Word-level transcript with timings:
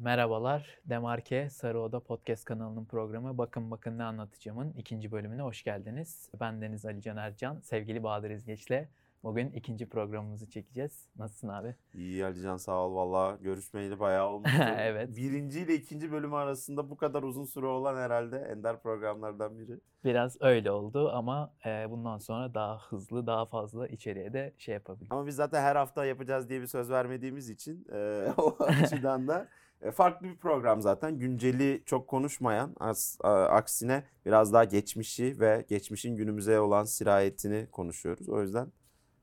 Merhabalar, 0.00 0.78
Demarke 0.84 1.50
Sarıoda 1.50 2.00
Podcast 2.00 2.44
kanalının 2.44 2.84
programı 2.84 3.38
Bakın 3.38 3.70
Bakın 3.70 3.98
Ne 3.98 4.04
Anlatacağım'ın 4.04 4.72
ikinci 4.72 5.12
bölümüne 5.12 5.42
hoş 5.42 5.62
geldiniz. 5.62 6.30
Ben 6.40 6.62
Deniz 6.62 6.86
Ali 6.86 7.02
Can 7.02 7.16
Ercan, 7.16 7.60
sevgili 7.60 8.02
Bahadır 8.02 8.30
İzgeç'le 8.30 8.88
bugün 9.24 9.50
ikinci 9.50 9.88
programımızı 9.88 10.50
çekeceğiz. 10.50 11.08
Nasılsın 11.16 11.48
abi? 11.48 11.74
İyi 11.94 12.24
Alican 12.24 12.56
sağ 12.56 12.86
ol 12.86 12.94
valla 12.94 13.36
görüşmeyeli 13.40 14.00
bayağı 14.00 14.28
olmuştu. 14.32 14.62
Evet. 14.78 15.16
Birinci 15.16 15.60
ile 15.60 15.74
ikinci 15.74 16.12
bölümü 16.12 16.36
arasında 16.36 16.90
bu 16.90 16.96
kadar 16.96 17.22
uzun 17.22 17.44
süre 17.44 17.66
olan 17.66 17.96
herhalde 17.96 18.38
ender 18.38 18.82
programlardan 18.82 19.58
biri. 19.58 19.80
Biraz 20.04 20.36
öyle 20.40 20.70
oldu 20.70 21.10
ama 21.12 21.52
e, 21.66 21.90
bundan 21.90 22.18
sonra 22.18 22.54
daha 22.54 22.78
hızlı, 22.78 23.26
daha 23.26 23.46
fazla 23.46 23.88
içeriye 23.88 24.32
de 24.32 24.54
şey 24.58 24.74
yapabiliriz. 24.74 25.12
Ama 25.12 25.26
biz 25.26 25.36
zaten 25.36 25.62
her 25.62 25.76
hafta 25.76 26.04
yapacağız 26.04 26.48
diye 26.48 26.60
bir 26.60 26.66
söz 26.66 26.90
vermediğimiz 26.90 27.50
için 27.50 27.86
e, 27.92 28.28
o 28.38 28.56
açıdan 28.60 29.28
da 29.28 29.48
e, 29.82 29.90
farklı 29.90 30.26
bir 30.26 30.36
program 30.36 30.80
zaten. 30.80 31.18
Günceli 31.18 31.82
çok 31.86 32.08
konuşmayan 32.08 32.76
as- 32.80 33.18
a- 33.20 33.44
aksine 33.44 34.02
biraz 34.26 34.52
daha 34.52 34.64
geçmişi 34.64 35.40
ve 35.40 35.64
geçmişin 35.68 36.16
günümüze 36.16 36.60
olan 36.60 36.84
sirayetini 36.84 37.66
konuşuyoruz. 37.70 38.28
O 38.28 38.42
yüzden 38.42 38.72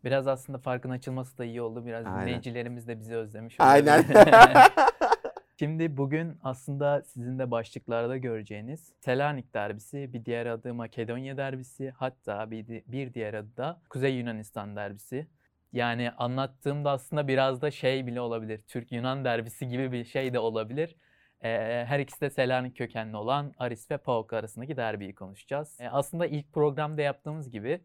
Biraz 0.03 0.27
aslında 0.27 0.57
farkın 0.57 0.89
açılması 0.89 1.37
da 1.37 1.45
iyi 1.45 1.61
oldu. 1.61 1.85
Biraz 1.85 2.05
Aynen. 2.05 2.21
dinleyicilerimiz 2.21 2.87
de 2.87 2.99
bizi 2.99 3.15
özlemiş. 3.15 3.55
aynen. 3.59 4.03
olabilir. 4.03 4.17
Şimdi 5.59 5.97
bugün 5.97 6.37
aslında 6.43 7.01
sizin 7.03 7.39
de 7.39 7.51
başlıklarda 7.51 8.17
göreceğiniz 8.17 8.93
Selanik 8.99 9.53
derbisi, 9.53 10.13
bir 10.13 10.25
diğer 10.25 10.45
adı 10.45 10.73
Makedonya 10.73 11.37
derbisi, 11.37 11.89
hatta 11.89 12.51
bir, 12.51 12.67
bir 12.87 13.13
diğer 13.13 13.33
adı 13.33 13.57
da 13.57 13.81
Kuzey 13.89 14.15
Yunanistan 14.15 14.75
derbisi. 14.75 15.27
Yani 15.73 16.11
anlattığımda 16.11 16.91
aslında 16.91 17.27
biraz 17.27 17.61
da 17.61 17.71
şey 17.71 18.07
bile 18.07 18.21
olabilir. 18.21 18.61
Türk-Yunan 18.67 19.25
derbisi 19.25 19.67
gibi 19.67 19.91
bir 19.91 20.05
şey 20.05 20.33
de 20.33 20.39
olabilir. 20.39 20.95
Her 21.39 21.99
ikisi 21.99 22.21
de 22.21 22.29
Selanik 22.29 22.77
kökenli 22.77 23.17
olan 23.17 23.53
Aris 23.57 23.91
ve 23.91 23.97
PAOK 23.97 24.33
arasındaki 24.33 24.77
derbiyi 24.77 25.15
konuşacağız. 25.15 25.77
Aslında 25.91 26.25
ilk 26.25 26.53
programda 26.53 27.01
yaptığımız 27.01 27.51
gibi 27.51 27.81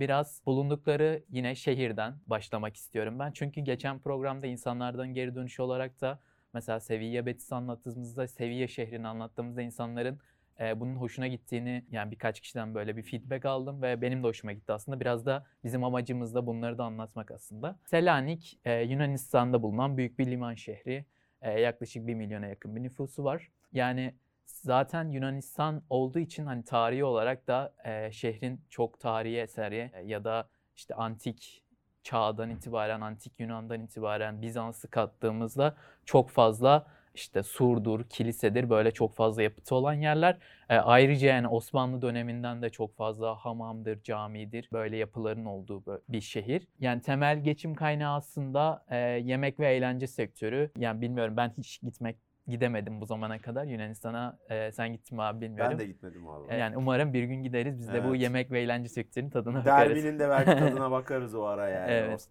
biraz 0.00 0.42
bulundukları 0.46 1.24
yine 1.28 1.54
şehirden 1.54 2.14
başlamak 2.26 2.76
istiyorum 2.76 3.18
ben. 3.18 3.32
Çünkü 3.32 3.60
geçen 3.60 3.98
programda 3.98 4.46
insanlardan 4.46 5.14
geri 5.14 5.34
dönüş 5.34 5.60
olarak 5.60 6.00
da 6.00 6.18
mesela 6.54 6.80
Sevilla 6.80 7.26
Betis 7.26 7.52
anlattığımızda 7.52 8.28
Sevilla 8.28 8.66
şehrini 8.66 9.08
anlattığımızda 9.08 9.62
insanların 9.62 10.20
e, 10.60 10.80
bunun 10.80 10.96
hoşuna 10.96 11.26
gittiğini 11.26 11.84
yani 11.90 12.10
birkaç 12.10 12.40
kişiden 12.40 12.74
böyle 12.74 12.96
bir 12.96 13.02
feedback 13.02 13.44
aldım 13.44 13.82
ve 13.82 14.02
benim 14.02 14.22
de 14.22 14.26
hoşuma 14.26 14.52
gitti 14.52 14.72
aslında. 14.72 15.00
Biraz 15.00 15.26
da 15.26 15.46
bizim 15.64 15.84
amacımız 15.84 16.34
da 16.34 16.46
bunları 16.46 16.78
da 16.78 16.84
anlatmak 16.84 17.30
aslında. 17.30 17.78
Selanik 17.84 18.60
e, 18.64 18.82
Yunanistan'da 18.82 19.62
bulunan 19.62 19.96
büyük 19.96 20.18
bir 20.18 20.26
liman 20.26 20.54
şehri. 20.54 21.04
E, 21.42 21.60
yaklaşık 21.60 22.06
1 22.06 22.14
milyona 22.14 22.46
yakın 22.46 22.76
bir 22.76 22.82
nüfusu 22.82 23.24
var. 23.24 23.48
Yani 23.72 24.14
zaten 24.46 25.08
Yunanistan 25.08 25.82
olduğu 25.90 26.18
için 26.18 26.46
hani 26.46 26.64
tarihi 26.64 27.04
olarak 27.04 27.46
da 27.46 27.74
e, 27.84 28.12
şehrin 28.12 28.60
çok 28.70 29.00
tarihi 29.00 29.36
eseri 29.36 29.90
e, 29.94 30.02
ya 30.04 30.24
da 30.24 30.48
işte 30.76 30.94
antik 30.94 31.64
çağdan 32.02 32.50
itibaren, 32.50 33.00
antik 33.00 33.40
Yunan'dan 33.40 33.80
itibaren 33.80 34.42
Bizans'ı 34.42 34.90
kattığımızda 34.90 35.76
çok 36.04 36.30
fazla 36.30 36.86
işte 37.18 37.42
surdur, 37.42 38.04
kilisedir 38.04 38.70
böyle 38.70 38.90
çok 38.90 39.14
fazla 39.14 39.42
yapıtı 39.42 39.74
olan 39.74 39.92
yerler. 39.92 40.38
E, 40.68 40.76
ayrıca 40.76 41.28
yani 41.28 41.48
Osmanlı 41.48 42.02
döneminden 42.02 42.62
de 42.62 42.70
çok 42.70 42.96
fazla 42.96 43.34
hamamdır, 43.34 44.02
camidir 44.02 44.68
böyle 44.72 44.96
yapıların 44.96 45.44
olduğu 45.44 46.02
bir 46.08 46.20
şehir. 46.20 46.66
Yani 46.80 47.02
temel 47.02 47.38
geçim 47.44 47.74
kaynağı 47.74 48.14
aslında 48.16 48.84
e, 48.90 48.96
yemek 48.98 49.60
ve 49.60 49.74
eğlence 49.74 50.06
sektörü. 50.06 50.70
Yani 50.78 51.00
bilmiyorum 51.00 51.36
ben 51.36 51.52
hiç 51.58 51.80
gitmek 51.82 52.16
gidemedim 52.46 53.00
bu 53.00 53.06
zamana 53.06 53.38
kadar 53.38 53.64
Yunanistan'a. 53.64 54.38
E, 54.50 54.72
sen 54.72 54.92
gittin 54.92 55.16
mi 55.16 55.22
abi 55.22 55.40
bilmiyorum. 55.40 55.72
ben 55.72 55.78
de 55.78 55.86
gitmedim 55.86 56.28
abi. 56.28 56.52
E, 56.52 56.56
Yani 56.56 56.76
umarım 56.76 57.12
bir 57.12 57.22
gün 57.24 57.42
gideriz 57.42 57.78
biz 57.78 57.92
de 57.92 58.04
bu 58.08 58.14
yemek 58.14 58.50
ve 58.50 58.60
eğlence 58.60 58.88
sektörünün 58.88 59.30
tadına 59.30 59.58
bakarız. 59.58 59.96
Derbinin 59.96 60.18
de 60.18 60.28
belki 60.28 60.50
tadına 60.58 60.90
bakarız 60.90 61.34
o 61.34 61.42
ara 61.44 61.68
yani. 61.68 61.90
Evet. 61.90 62.28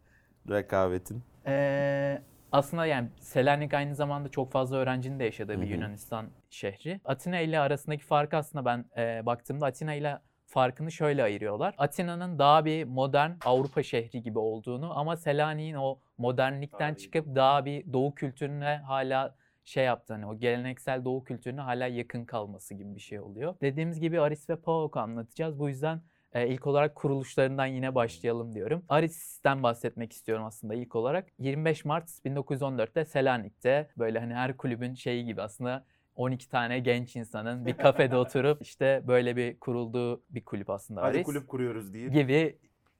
O 0.49 0.53
rekabetin. 0.53 1.23
Ee, 1.47 2.21
aslında 2.51 2.85
yani 2.85 3.09
Selanik 3.19 3.73
aynı 3.73 3.95
zamanda 3.95 4.29
çok 4.29 4.51
fazla 4.51 4.77
öğrencinin 4.77 5.19
de 5.19 5.23
yaşadığı 5.23 5.61
bir. 5.61 5.67
Yunanistan 5.67 6.27
şehri. 6.49 7.01
Atina 7.05 7.39
ile 7.39 7.59
arasındaki 7.59 8.03
farkı 8.03 8.37
aslında 8.37 8.65
ben 8.65 8.85
e, 8.97 9.25
baktığımda 9.25 9.65
Atina 9.65 9.93
ile 9.93 10.19
farkını 10.45 10.91
şöyle 10.91 11.23
ayırıyorlar. 11.23 11.75
Atina'nın 11.77 12.39
daha 12.39 12.65
bir 12.65 12.83
modern 12.83 13.31
Avrupa 13.45 13.83
şehri 13.83 14.21
gibi 14.21 14.39
olduğunu 14.39 14.99
ama 14.99 15.17
Selanik'in 15.17 15.75
o 15.75 15.99
modernlikten 16.17 16.77
Tarihi. 16.77 16.97
çıkıp 16.97 17.35
daha 17.35 17.65
bir 17.65 17.93
doğu 17.93 18.15
kültürüne 18.15 18.81
hala 18.87 19.35
şey 19.65 19.85
yaptığını, 19.85 20.29
o 20.29 20.39
geleneksel 20.39 21.05
doğu 21.05 21.23
kültürüne 21.23 21.61
hala 21.61 21.87
yakın 21.87 22.25
kalması 22.25 22.73
gibi 22.73 22.95
bir 22.95 22.99
şey 22.99 23.19
oluyor. 23.19 23.55
Dediğimiz 23.61 23.99
gibi 23.99 24.21
Aris 24.21 24.49
ve 24.49 24.55
PAOK'u 24.55 24.99
anlatacağız. 24.99 25.59
Bu 25.59 25.69
yüzden 25.69 26.01
e, 26.33 26.47
ilk 26.47 26.67
olarak 26.67 26.95
kuruluşlarından 26.95 27.65
yine 27.65 27.95
başlayalım 27.95 28.53
diyorum. 28.53 28.83
Aris'ten 28.89 29.63
bahsetmek 29.63 30.13
istiyorum 30.13 30.45
aslında 30.45 30.75
ilk 30.75 30.95
olarak. 30.95 31.27
25 31.39 31.85
Mart 31.85 32.09
1914'te 32.09 33.05
Selanik'te 33.05 33.89
böyle 33.97 34.19
hani 34.19 34.33
her 34.33 34.57
kulübün 34.57 34.93
şeyi 34.93 35.25
gibi 35.25 35.41
aslında 35.41 35.85
12 36.15 36.49
tane 36.49 36.79
genç 36.79 37.15
insanın 37.15 37.65
bir 37.65 37.77
kafede 37.77 38.17
oturup 38.17 38.61
işte 38.61 39.03
böyle 39.07 39.35
bir 39.35 39.59
kurulduğu 39.59 40.23
bir 40.29 40.45
kulüp 40.45 40.69
aslında 40.69 41.01
Hadi 41.01 41.17
Aris 41.17 41.25
kulüp 41.25 41.47
kuruyoruz 41.47 41.93
deyip. 41.93 42.13
gibi 42.13 42.57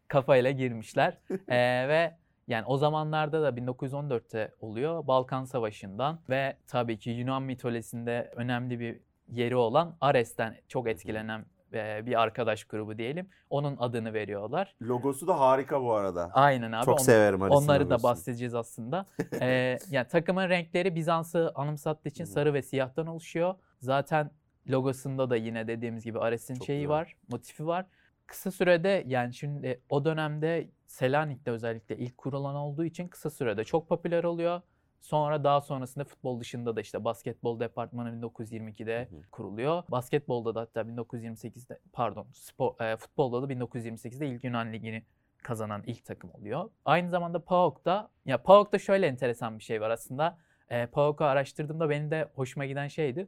kafayla 0.07 0.51
girmişler. 0.51 1.17
Ee, 1.47 1.87
ve 1.87 2.15
yani 2.47 2.65
o 2.65 2.77
zamanlarda 2.77 3.41
da 3.41 3.49
1914'te 3.49 4.51
oluyor 4.61 5.07
Balkan 5.07 5.45
Savaşı'ndan 5.45 6.19
ve 6.29 6.57
tabii 6.67 6.99
ki 6.99 7.09
Yunan 7.09 7.43
mitolojisinde 7.43 8.31
önemli 8.35 8.79
bir 8.79 8.99
yeri 9.31 9.55
olan 9.55 9.97
Ares'ten 10.01 10.55
çok 10.67 10.87
etkilenen 10.87 11.45
e, 11.73 12.05
bir 12.05 12.21
arkadaş 12.21 12.63
grubu 12.63 12.97
diyelim. 12.97 13.29
Onun 13.49 13.77
adını 13.77 14.13
veriyorlar. 14.13 14.75
Logosu 14.81 15.27
da 15.27 15.39
harika 15.39 15.81
bu 15.83 15.93
arada. 15.93 16.29
Aynen 16.33 16.71
abi. 16.71 16.85
Çok 16.85 17.01
severim 17.01 17.41
Aris'in 17.41 17.57
Onları 17.57 17.89
da 17.89 18.03
bahsedeceğiz 18.03 18.55
aslında. 18.55 19.05
Ee, 19.41 19.77
yani 19.89 20.07
takımın 20.07 20.49
renkleri 20.49 20.95
Bizans'ı 20.95 21.51
anımsattığı 21.55 22.09
için 22.09 22.25
sarı 22.25 22.53
ve 22.53 22.61
siyahtan 22.61 23.07
oluşuyor. 23.07 23.55
Zaten 23.79 24.31
logosunda 24.69 25.29
da 25.29 25.35
yine 25.35 25.67
dediğimiz 25.67 26.03
gibi 26.03 26.19
Ares'in 26.19 26.55
Çok 26.55 26.65
şeyi 26.65 26.81
güzel. 26.81 26.89
var, 26.89 27.15
motifi 27.29 27.67
var. 27.67 27.85
Kısa 28.27 28.51
sürede 28.51 29.03
yani 29.07 29.33
şimdi 29.33 29.81
o 29.89 30.05
dönemde 30.05 30.67
Selanik'te 30.87 31.51
özellikle 31.51 31.97
ilk 31.97 32.17
kurulan 32.17 32.55
olduğu 32.55 32.85
için 32.85 33.07
kısa 33.07 33.29
sürede 33.29 33.63
çok 33.63 33.89
popüler 33.89 34.23
oluyor. 34.23 34.61
Sonra 35.01 35.43
daha 35.43 35.61
sonrasında 35.61 36.03
futbol 36.03 36.39
dışında 36.39 36.75
da 36.75 36.81
işte 36.81 37.03
basketbol 37.03 37.59
departmanı 37.59 38.09
1922'de 38.09 39.07
Hı 39.11 39.15
hı. 39.15 39.21
kuruluyor. 39.31 39.83
Basketbolda 39.89 40.55
da 40.55 40.61
hatta 40.61 40.81
1928'de 40.81 41.79
pardon 41.93 42.27
spor, 42.33 42.81
e, 42.81 42.97
futbolda 42.97 43.41
da 43.41 43.53
1928'de 43.53 44.27
ilk 44.27 44.43
Yunan 44.43 44.73
Ligi'ni 44.73 45.03
kazanan 45.43 45.83
ilk 45.85 46.05
takım 46.05 46.31
oluyor. 46.33 46.69
Aynı 46.85 47.09
zamanda 47.09 47.43
PAOK'ta 47.43 48.09
ya 48.25 48.43
PAOK'ta 48.43 48.79
şöyle 48.79 49.07
enteresan 49.07 49.59
bir 49.59 49.63
şey 49.63 49.81
var 49.81 49.89
aslında. 49.89 50.37
E, 50.69 50.85
PAOK'u 50.85 51.23
araştırdığımda 51.25 51.89
benim 51.89 52.11
de 52.11 52.29
hoşuma 52.35 52.65
giden 52.65 52.87
şeydi. 52.87 53.27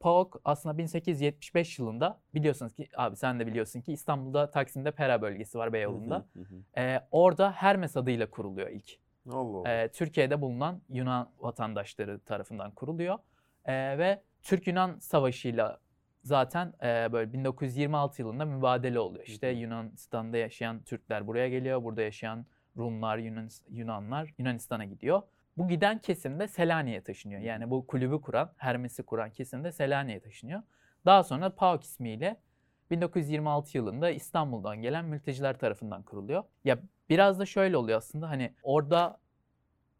PAOK 0.00 0.40
aslında 0.44 0.78
1875 0.78 1.78
yılında 1.78 2.20
biliyorsunuz 2.34 2.74
ki 2.74 2.88
abi 2.96 3.16
sen 3.16 3.40
de 3.40 3.46
biliyorsun 3.46 3.80
ki 3.80 3.92
İstanbul'da 3.92 4.50
Taksim'de 4.50 4.90
Pera 4.90 5.22
bölgesi 5.22 5.58
var 5.58 5.72
Beyoğlu'nda. 5.72 6.26
Hı 6.32 6.40
hı, 6.40 6.44
hı. 6.44 6.80
E, 6.80 7.06
orada 7.10 7.52
Hermes 7.52 7.96
adıyla 7.96 8.30
kuruluyor 8.30 8.68
ilk. 8.68 9.07
Allah 9.32 9.58
Allah. 9.58 9.70
E, 9.70 9.88
Türkiye'de 9.88 10.40
bulunan 10.40 10.82
Yunan 10.88 11.30
vatandaşları 11.38 12.20
tarafından 12.20 12.70
kuruluyor. 12.70 13.18
E, 13.64 13.98
ve 13.98 14.22
Türk-Yunan 14.42 14.98
Savaşı'yla 14.98 15.80
zaten 16.22 16.72
e, 16.82 17.12
böyle 17.12 17.32
1926 17.32 18.22
yılında 18.22 18.44
mübadele 18.44 19.00
oluyor. 19.00 19.26
İşte. 19.26 19.48
Yunanistan'da 19.48 20.36
yaşayan 20.36 20.82
Türkler 20.82 21.26
buraya 21.26 21.48
geliyor. 21.48 21.82
Burada 21.84 22.02
yaşayan 22.02 22.46
Rumlar, 22.76 23.18
Yunan, 23.18 23.48
Yunanlar 23.70 24.34
Yunanistan'a 24.38 24.84
gidiyor. 24.84 25.22
Bu 25.56 25.68
giden 25.68 25.98
kesim 25.98 26.40
de 26.40 26.48
Selanik'e 26.48 27.00
taşınıyor. 27.00 27.40
Yani 27.40 27.70
bu 27.70 27.86
kulübü 27.86 28.20
kuran, 28.20 28.52
Hermes'i 28.56 29.02
kuran 29.02 29.30
kesim 29.30 29.64
de 29.64 29.72
Selanik'e 29.72 30.20
taşınıyor. 30.20 30.62
Daha 31.06 31.22
sonra 31.22 31.54
PAOK 31.54 31.82
ismiyle 31.82 32.36
1926 32.90 33.76
yılında 33.76 34.10
İstanbul'dan 34.10 34.82
gelen 34.82 35.04
mülteciler 35.04 35.58
tarafından 35.58 36.02
kuruluyor. 36.02 36.44
Ya 36.64 36.78
biraz 37.08 37.38
da 37.38 37.46
şöyle 37.46 37.76
oluyor 37.76 37.98
aslında 37.98 38.28
hani 38.28 38.54
orada 38.62 39.18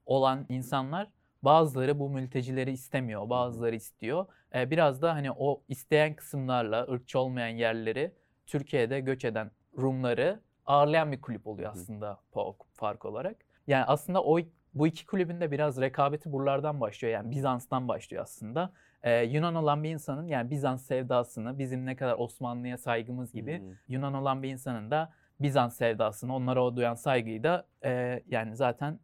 olan 0.09 0.47
insanlar 0.49 1.09
bazıları 1.43 1.99
bu 1.99 2.11
mültecileri 2.11 2.71
istemiyor, 2.71 3.31
bazıları 3.31 3.77
istiyor. 3.77 4.27
Ee, 4.55 4.71
biraz 4.71 5.03
da 5.03 5.15
hani 5.15 5.31
o 5.33 5.63
isteyen 5.69 6.15
kısımlarla 6.15 6.83
ırkçı 6.83 7.19
olmayan 7.19 7.57
yerleri 7.57 8.13
Türkiye'de 8.47 9.01
göç 9.01 9.25
eden 9.25 9.51
Rumları 9.79 10.41
ağırlayan 10.67 11.13
bir 11.13 11.21
kulüp 11.21 11.47
oluyor 11.47 11.71
aslında 11.73 12.21
PAOK 12.33 12.67
fark 12.75 13.05
olarak. 13.05 13.37
Yani 13.67 13.85
aslında 13.85 14.25
o 14.25 14.39
bu 14.75 14.87
iki 14.87 15.07
kulübün 15.07 15.41
de 15.41 15.51
biraz 15.51 15.81
rekabeti 15.81 16.33
buralardan 16.33 16.81
başlıyor. 16.81 17.15
Yani 17.15 17.31
Bizans'tan 17.31 17.89
başlıyor 17.89 18.23
aslında. 18.23 18.73
Ee, 19.03 19.23
Yunan 19.23 19.55
olan 19.55 19.85
bir 19.85 19.91
insanın 19.91 20.27
yani 20.27 20.51
Bizans 20.51 20.87
sevdasını 20.87 21.59
bizim 21.59 21.87
ne 21.87 21.97
kadar 21.97 22.15
Osmanlı'ya 22.19 22.79
saygımız 22.79 23.33
gibi 23.33 23.59
Hı. 23.59 23.77
Yunan 23.89 24.15
olan 24.15 24.43
bir 24.43 24.49
insanın 24.49 24.91
da 24.91 25.13
Bizans 25.41 25.77
sevdasını, 25.77 26.35
onlara 26.35 26.65
o 26.65 26.77
duyan 26.77 26.95
saygıyı 26.95 27.43
da 27.43 27.67
e, 27.85 28.23
yani 28.29 28.57
zaten 28.57 28.99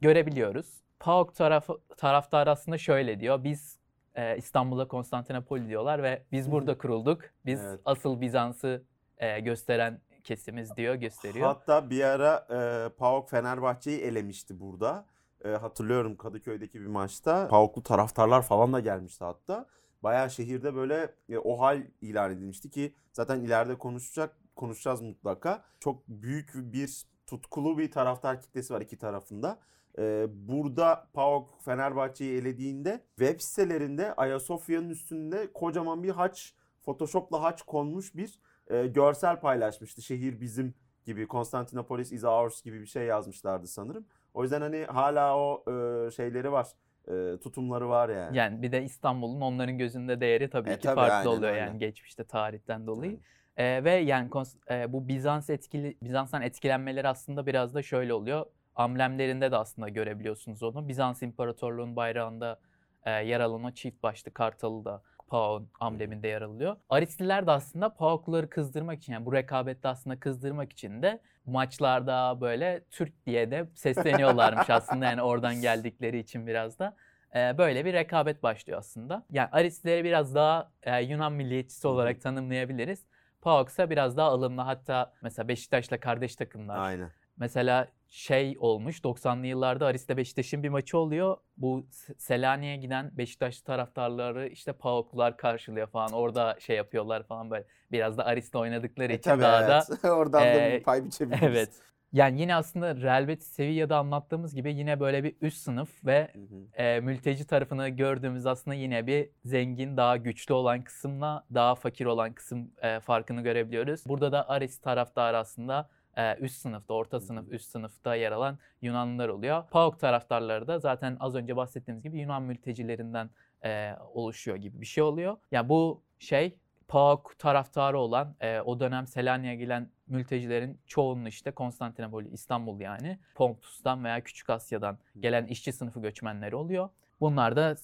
görebiliyoruz. 0.00 0.80
PAOK 1.00 1.34
tarafı, 1.34 1.78
taraftarı 1.96 2.50
aslında 2.50 2.78
şöyle 2.78 3.20
diyor. 3.20 3.44
Biz 3.44 3.78
e, 4.14 4.36
İstanbul'a 4.36 4.88
Konstantinopol 4.88 5.68
diyorlar 5.68 6.02
ve 6.02 6.22
biz 6.32 6.50
burada 6.50 6.78
kurulduk. 6.78 7.22
Biz 7.46 7.60
Evet. 7.60 7.80
asıl 7.84 8.20
Bizans'ı 8.20 8.84
e, 9.18 9.40
gösteren 9.40 10.00
kesimiz 10.24 10.76
diyor, 10.76 10.94
gösteriyor. 10.94 11.46
Hatta 11.46 11.90
bir 11.90 12.04
ara 12.04 12.46
e, 12.50 12.88
PAOK 12.88 13.30
Fenerbahçe'yi 13.30 14.00
elemişti 14.00 14.60
burada. 14.60 15.06
E, 15.44 15.48
hatırlıyorum 15.48 16.16
Kadıköy'deki 16.16 16.80
bir 16.80 16.86
maçta. 16.86 17.48
PAOK'lu 17.48 17.82
taraftarlar 17.82 18.42
falan 18.42 18.72
da 18.72 18.80
gelmişti 18.80 19.24
hatta. 19.24 19.66
Bayağı 20.02 20.30
şehirde 20.30 20.74
böyle 20.74 21.14
e, 21.28 21.38
o 21.38 21.60
hal 21.60 21.82
ilan 22.00 22.30
edilmişti 22.30 22.70
ki 22.70 22.94
zaten 23.12 23.40
ileride 23.40 23.78
konuşacak 23.78 24.36
konuşacağız 24.56 25.00
mutlaka. 25.00 25.64
Çok 25.80 26.08
büyük 26.08 26.52
bir 26.54 27.02
tutkulu 27.26 27.78
bir 27.78 27.90
taraftar 27.90 28.40
kitlesi 28.40 28.74
var 28.74 28.80
iki 28.80 28.98
tarafında. 28.98 29.58
E, 29.98 30.26
burada 30.30 31.06
PAOK 31.12 31.62
Fenerbahçe'yi 31.64 32.40
elediğinde 32.40 33.00
web 33.18 33.40
sitelerinde 33.40 34.14
Ayasofya'nın 34.14 34.88
üstünde 34.90 35.52
kocaman 35.52 36.02
bir 36.02 36.10
haç, 36.10 36.54
Photoshop'la 36.82 37.42
haç 37.42 37.62
konmuş 37.62 38.14
bir 38.16 38.38
e, 38.70 38.86
görsel 38.86 39.40
paylaşmıştı. 39.40 40.02
Şehir 40.02 40.40
bizim 40.40 40.74
gibi 41.04 41.26
Konstantinopolis 41.28 42.12
is 42.12 42.24
ours 42.24 42.62
gibi 42.62 42.80
bir 42.80 42.86
şey 42.86 43.02
yazmışlardı 43.04 43.66
sanırım. 43.66 44.06
O 44.34 44.42
yüzden 44.42 44.60
hani 44.60 44.84
hala 44.84 45.36
o 45.38 45.64
e, 45.70 46.10
şeyleri 46.10 46.52
var. 46.52 46.68
e, 47.08 47.38
tutumları 47.40 47.88
var 47.88 48.08
yani. 48.08 48.36
Yani 48.38 48.62
bir 48.62 48.72
de 48.72 48.82
İstanbul'un 48.84 49.40
onların 49.40 49.78
gözünde 49.78 50.20
değeri 50.20 50.50
tabii 50.50 50.70
E, 50.70 50.76
ki 50.76 50.82
tabii, 50.82 50.94
farklı 50.94 51.14
aynen 51.14 51.26
oluyor 51.30 51.50
öyle. 51.52 51.60
yani 51.60 51.78
geçmişte 51.78 52.24
tarihten 52.24 52.86
dolayı. 52.86 53.12
Yani. 53.12 53.20
Ee, 53.56 53.84
ve 53.84 53.90
yani 53.90 54.30
e, 54.70 54.92
bu 54.92 55.08
Bizans 55.08 55.50
etkili 55.50 55.96
Bizans'tan 56.02 56.42
etkilenmeleri 56.42 57.08
aslında 57.08 57.46
biraz 57.46 57.74
da 57.74 57.82
şöyle 57.82 58.14
oluyor. 58.14 58.46
Amblemlerinde 58.80 59.50
de 59.50 59.56
aslında 59.56 59.88
görebiliyorsunuz 59.88 60.62
onu. 60.62 60.88
Bizans 60.88 61.22
İmparatorluğu'nun 61.22 61.96
bayrağında 61.96 62.60
e, 63.04 63.10
yer 63.10 63.40
alan 63.40 63.64
o 63.64 63.70
çift 63.70 64.02
başlı 64.02 64.30
kartalı 64.32 64.84
da 64.84 65.02
Paon 65.28 65.68
ambleminde 65.80 66.28
yer 66.28 66.42
alıyor. 66.42 66.76
Aristliler 66.90 67.46
de 67.46 67.50
aslında 67.50 67.94
Paokluları 67.94 68.50
kızdırmak 68.50 68.98
için 68.98 69.12
yani 69.12 69.26
bu 69.26 69.32
rekabette 69.32 69.88
aslında 69.88 70.20
kızdırmak 70.20 70.72
için 70.72 71.02
de 71.02 71.20
maçlarda 71.46 72.40
böyle 72.40 72.84
Türk 72.90 73.26
diye 73.26 73.50
de 73.50 73.68
sesleniyorlarmış 73.74 74.70
aslında 74.70 75.04
yani 75.04 75.22
oradan 75.22 75.60
geldikleri 75.60 76.18
için 76.18 76.46
biraz 76.46 76.78
da. 76.78 76.96
E, 77.34 77.58
böyle 77.58 77.84
bir 77.84 77.92
rekabet 77.92 78.42
başlıyor 78.42 78.78
aslında. 78.78 79.26
Yani 79.30 79.48
Aristlileri 79.52 80.04
biraz 80.04 80.34
daha 80.34 80.70
e, 80.82 81.02
Yunan 81.02 81.32
milliyetçisi 81.32 81.88
olarak 81.88 82.20
tanımlayabiliriz. 82.20 83.06
PAOK'sa 83.40 83.90
biraz 83.90 84.16
daha 84.16 84.28
alımlı. 84.28 84.60
Hatta 84.60 85.12
mesela 85.22 85.48
Beşiktaş'la 85.48 86.00
kardeş 86.00 86.36
takımlar. 86.36 86.78
Aynen. 86.78 87.10
Mesela 87.36 87.88
şey 88.10 88.56
olmuş 88.60 88.98
90'lı 89.04 89.46
yıllarda 89.46 89.86
Aris'te 89.86 90.16
Beşiktaş'ın 90.16 90.62
bir 90.62 90.68
maçı 90.68 90.98
oluyor. 90.98 91.36
Bu 91.56 91.86
Selanik'e 92.18 92.76
giden 92.76 93.10
Beşiktaş 93.18 93.60
taraftarları 93.62 94.48
işte 94.48 94.72
PAOK'lular 94.72 95.36
karşılıyor 95.36 95.86
falan. 95.86 96.12
Orada 96.12 96.56
şey 96.60 96.76
yapıyorlar 96.76 97.22
falan 97.26 97.50
böyle. 97.50 97.64
Biraz 97.92 98.18
da 98.18 98.26
Aris'te 98.26 98.58
oynadıkları 98.58 99.12
E, 99.12 99.16
için 99.16 99.30
daha 99.30 99.68
da 99.68 99.84
evet. 99.90 100.04
Oradan 100.04 100.54
da 100.54 100.60
e, 100.60 100.78
bir 100.78 100.82
pay 100.82 101.04
biçebiliriz. 101.04 101.42
evet. 101.42 101.70
Yani 102.12 102.40
yine 102.40 102.54
aslında 102.54 102.96
Real 102.96 103.28
Betis 103.28 103.46
Sevilla'da 103.48 103.96
anlattığımız 103.98 104.54
gibi 104.54 104.74
yine 104.74 105.00
böyle 105.00 105.24
bir 105.24 105.36
üst 105.40 105.58
sınıf 105.58 106.04
ve 106.06 106.32
Hı 106.34 106.38
hı. 106.38 106.82
e, 106.82 107.00
mülteci 107.00 107.46
tarafını 107.46 107.88
gördüğümüz 107.88 108.46
aslında 108.46 108.74
yine 108.74 109.06
bir 109.06 109.30
zengin, 109.44 109.96
daha 109.96 110.16
güçlü 110.16 110.54
olan 110.54 110.82
kısımla 110.84 111.44
daha 111.54 111.74
fakir 111.74 112.06
olan 112.06 112.32
kısım 112.32 112.70
e, 112.82 113.00
farkını 113.00 113.42
görebiliyoruz. 113.42 114.04
Burada 114.06 114.32
da 114.32 114.48
Aris 114.48 114.78
taraftarı 114.80 115.38
aslında 115.38 115.88
e, 116.16 116.36
üst 116.36 116.56
sınıfta, 116.60 116.94
orta 116.94 117.20
sınıf, 117.20 117.52
üst 117.52 117.70
sınıfta 117.70 118.14
yer 118.14 118.32
alan 118.32 118.58
Yunanlılar 118.82 119.28
oluyor. 119.28 119.68
PAOK 119.70 120.00
taraftarları 120.00 120.66
da 120.66 120.78
zaten 120.78 121.16
az 121.20 121.34
önce 121.34 121.56
bahsettiğimiz 121.56 122.02
gibi 122.02 122.18
Yunan 122.18 122.42
mültecilerinden 122.42 123.30
e, 123.64 123.92
oluşuyor 124.14 124.56
gibi 124.56 124.80
bir 124.80 124.86
şey 124.86 125.04
oluyor. 125.04 125.36
Yani 125.52 125.68
bu 125.68 126.02
şey 126.18 126.56
PAOK 126.88 127.38
taraftarı 127.38 127.98
olan 127.98 128.36
e, 128.40 128.60
o 128.60 128.80
dönem 128.80 129.06
Selanik'e 129.06 129.54
gelen 129.54 129.90
mültecilerin 130.06 130.80
çoğunun 130.86 131.24
işte 131.24 131.50
Konstantinopol, 131.50 132.24
İstanbul 132.24 132.80
yani 132.80 133.18
Pontus'tan 133.34 134.04
veya 134.04 134.20
Küçük 134.20 134.50
Asya'dan 134.50 134.98
gelen 135.20 135.46
işçi 135.46 135.72
sınıfı 135.72 136.00
göçmenleri 136.00 136.56
oluyor. 136.56 136.88
Bunlar 137.20 137.56
da 137.56 137.76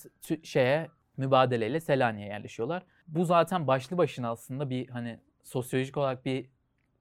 şeye 0.43 0.88
mübadeleyle 1.17 1.81
Selanik'e 1.81 2.26
yerleşiyorlar. 2.26 2.82
Bu 3.08 3.25
zaten 3.25 3.67
başlı 3.67 3.99
başına 3.99 4.31
aslında 4.31 4.70
bir 4.70 4.88
hani 4.88 5.20
sosyolojik 5.43 5.96
olarak 5.96 6.25
bir 6.25 6.46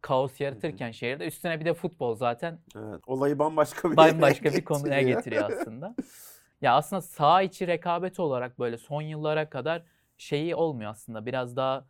kaos 0.06 0.42
yaratırken 0.42 0.92
şehirde 0.92 1.28
üstüne 1.28 1.60
bir 1.60 1.66
de 1.66 1.74
futbol 1.74 2.16
zaten 2.16 2.60
Evet. 2.76 3.02
Olayı 3.08 3.40
bambaşka 3.40 3.92
bir 3.92 3.98
bambaşka 3.98 4.50
bir 4.50 4.66
konuya 4.66 5.02
getiriyor. 5.02 5.50
aslında. 5.62 5.96
Ya 6.62 6.76
aslında 6.76 7.02
sağ 7.02 7.42
içi 7.42 7.68
rekabet 7.68 8.20
olarak 8.20 8.60
böyle 8.60 8.78
son 8.78 9.02
yıllara 9.02 9.50
kadar 9.50 9.84
şeyi 10.18 10.56
olmuyor 10.56 10.92
aslında. 10.92 11.26
Biraz 11.26 11.56
daha 11.56 11.86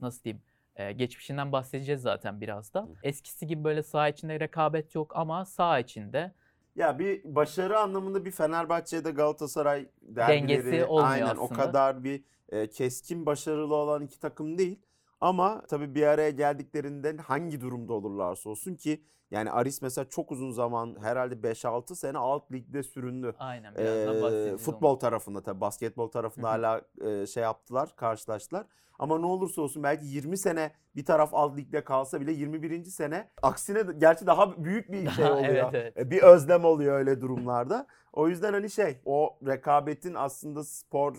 nasıl 0.00 0.22
diyeyim 0.22 0.42
e, 0.76 0.92
geçmişinden 0.92 1.52
bahsedeceğiz 1.52 2.02
zaten 2.02 2.40
biraz 2.40 2.74
da. 2.74 2.88
Eskisi 3.02 3.46
gibi 3.46 3.64
böyle 3.64 3.82
sağ 3.82 4.08
içinde 4.08 4.40
rekabet 4.40 4.94
yok 4.94 5.16
ama 5.16 5.44
sağ 5.44 5.78
içinde 5.78 6.32
Ya 6.76 6.98
bir 6.98 7.20
başarı 7.24 7.78
anlamında 7.78 8.24
bir 8.24 8.30
Fenerbahçe'de 8.30 9.10
Galatasaray 9.10 9.88
derbileri 10.02 10.48
Dengesi 10.48 10.84
olmuyor 10.84 11.10
aynen 11.10 11.36
o 11.36 11.44
aslında. 11.44 11.62
kadar 11.62 12.04
bir 12.04 12.24
e, 12.48 12.66
keskin 12.66 13.26
başarılı 13.26 13.74
olan 13.74 14.02
iki 14.02 14.20
takım 14.20 14.58
değil. 14.58 14.78
Ama 15.20 15.62
tabii 15.68 15.94
bir 15.94 16.06
araya 16.06 16.30
geldiklerinde 16.30 17.16
hangi 17.16 17.60
durumda 17.60 17.92
olurlarsa 17.92 18.50
olsun 18.50 18.74
ki 18.74 19.04
yani 19.30 19.50
Aris 19.50 19.82
mesela 19.82 20.04
çok 20.08 20.32
uzun 20.32 20.50
zaman 20.50 20.96
herhalde 21.02 21.34
5-6 21.34 21.94
sene 21.96 22.18
alt 22.18 22.52
ligde 22.52 22.82
süründü. 22.82 23.34
aynen 23.38 23.74
birazdan 23.74 24.32
Ee, 24.32 24.56
futbol 24.56 24.88
ondan. 24.88 24.98
tarafında 24.98 25.42
tabii 25.42 25.60
basketbol 25.60 26.08
tarafında 26.08 26.50
hala 26.50 26.82
e, 27.04 27.26
şey 27.26 27.42
yaptılar, 27.42 27.96
karşılaştılar. 27.96 28.66
Ama 28.98 29.18
ne 29.18 29.26
olursa 29.26 29.62
olsun 29.62 29.82
belki 29.82 30.06
20 30.06 30.38
sene 30.38 30.72
bir 30.96 31.04
taraf 31.04 31.30
alt 31.34 31.56
ligde 31.58 31.84
kalsa 31.84 32.20
bile 32.20 32.32
21. 32.32 32.84
sene 32.84 33.30
aksine 33.42 33.82
gerçi 33.98 34.26
daha 34.26 34.64
büyük 34.64 34.92
bir 34.92 35.10
şey 35.10 35.24
oluyor. 35.30 35.70
evet, 35.74 35.92
evet. 35.96 36.10
Bir 36.10 36.22
özlem 36.22 36.64
oluyor 36.64 36.98
öyle 36.98 37.20
durumlarda. 37.20 37.86
O 38.12 38.28
yüzden 38.28 38.52
hani 38.52 38.70
şey 38.70 39.00
o 39.04 39.38
rekabetin 39.46 40.14
aslında 40.14 40.64
spor 40.64 41.16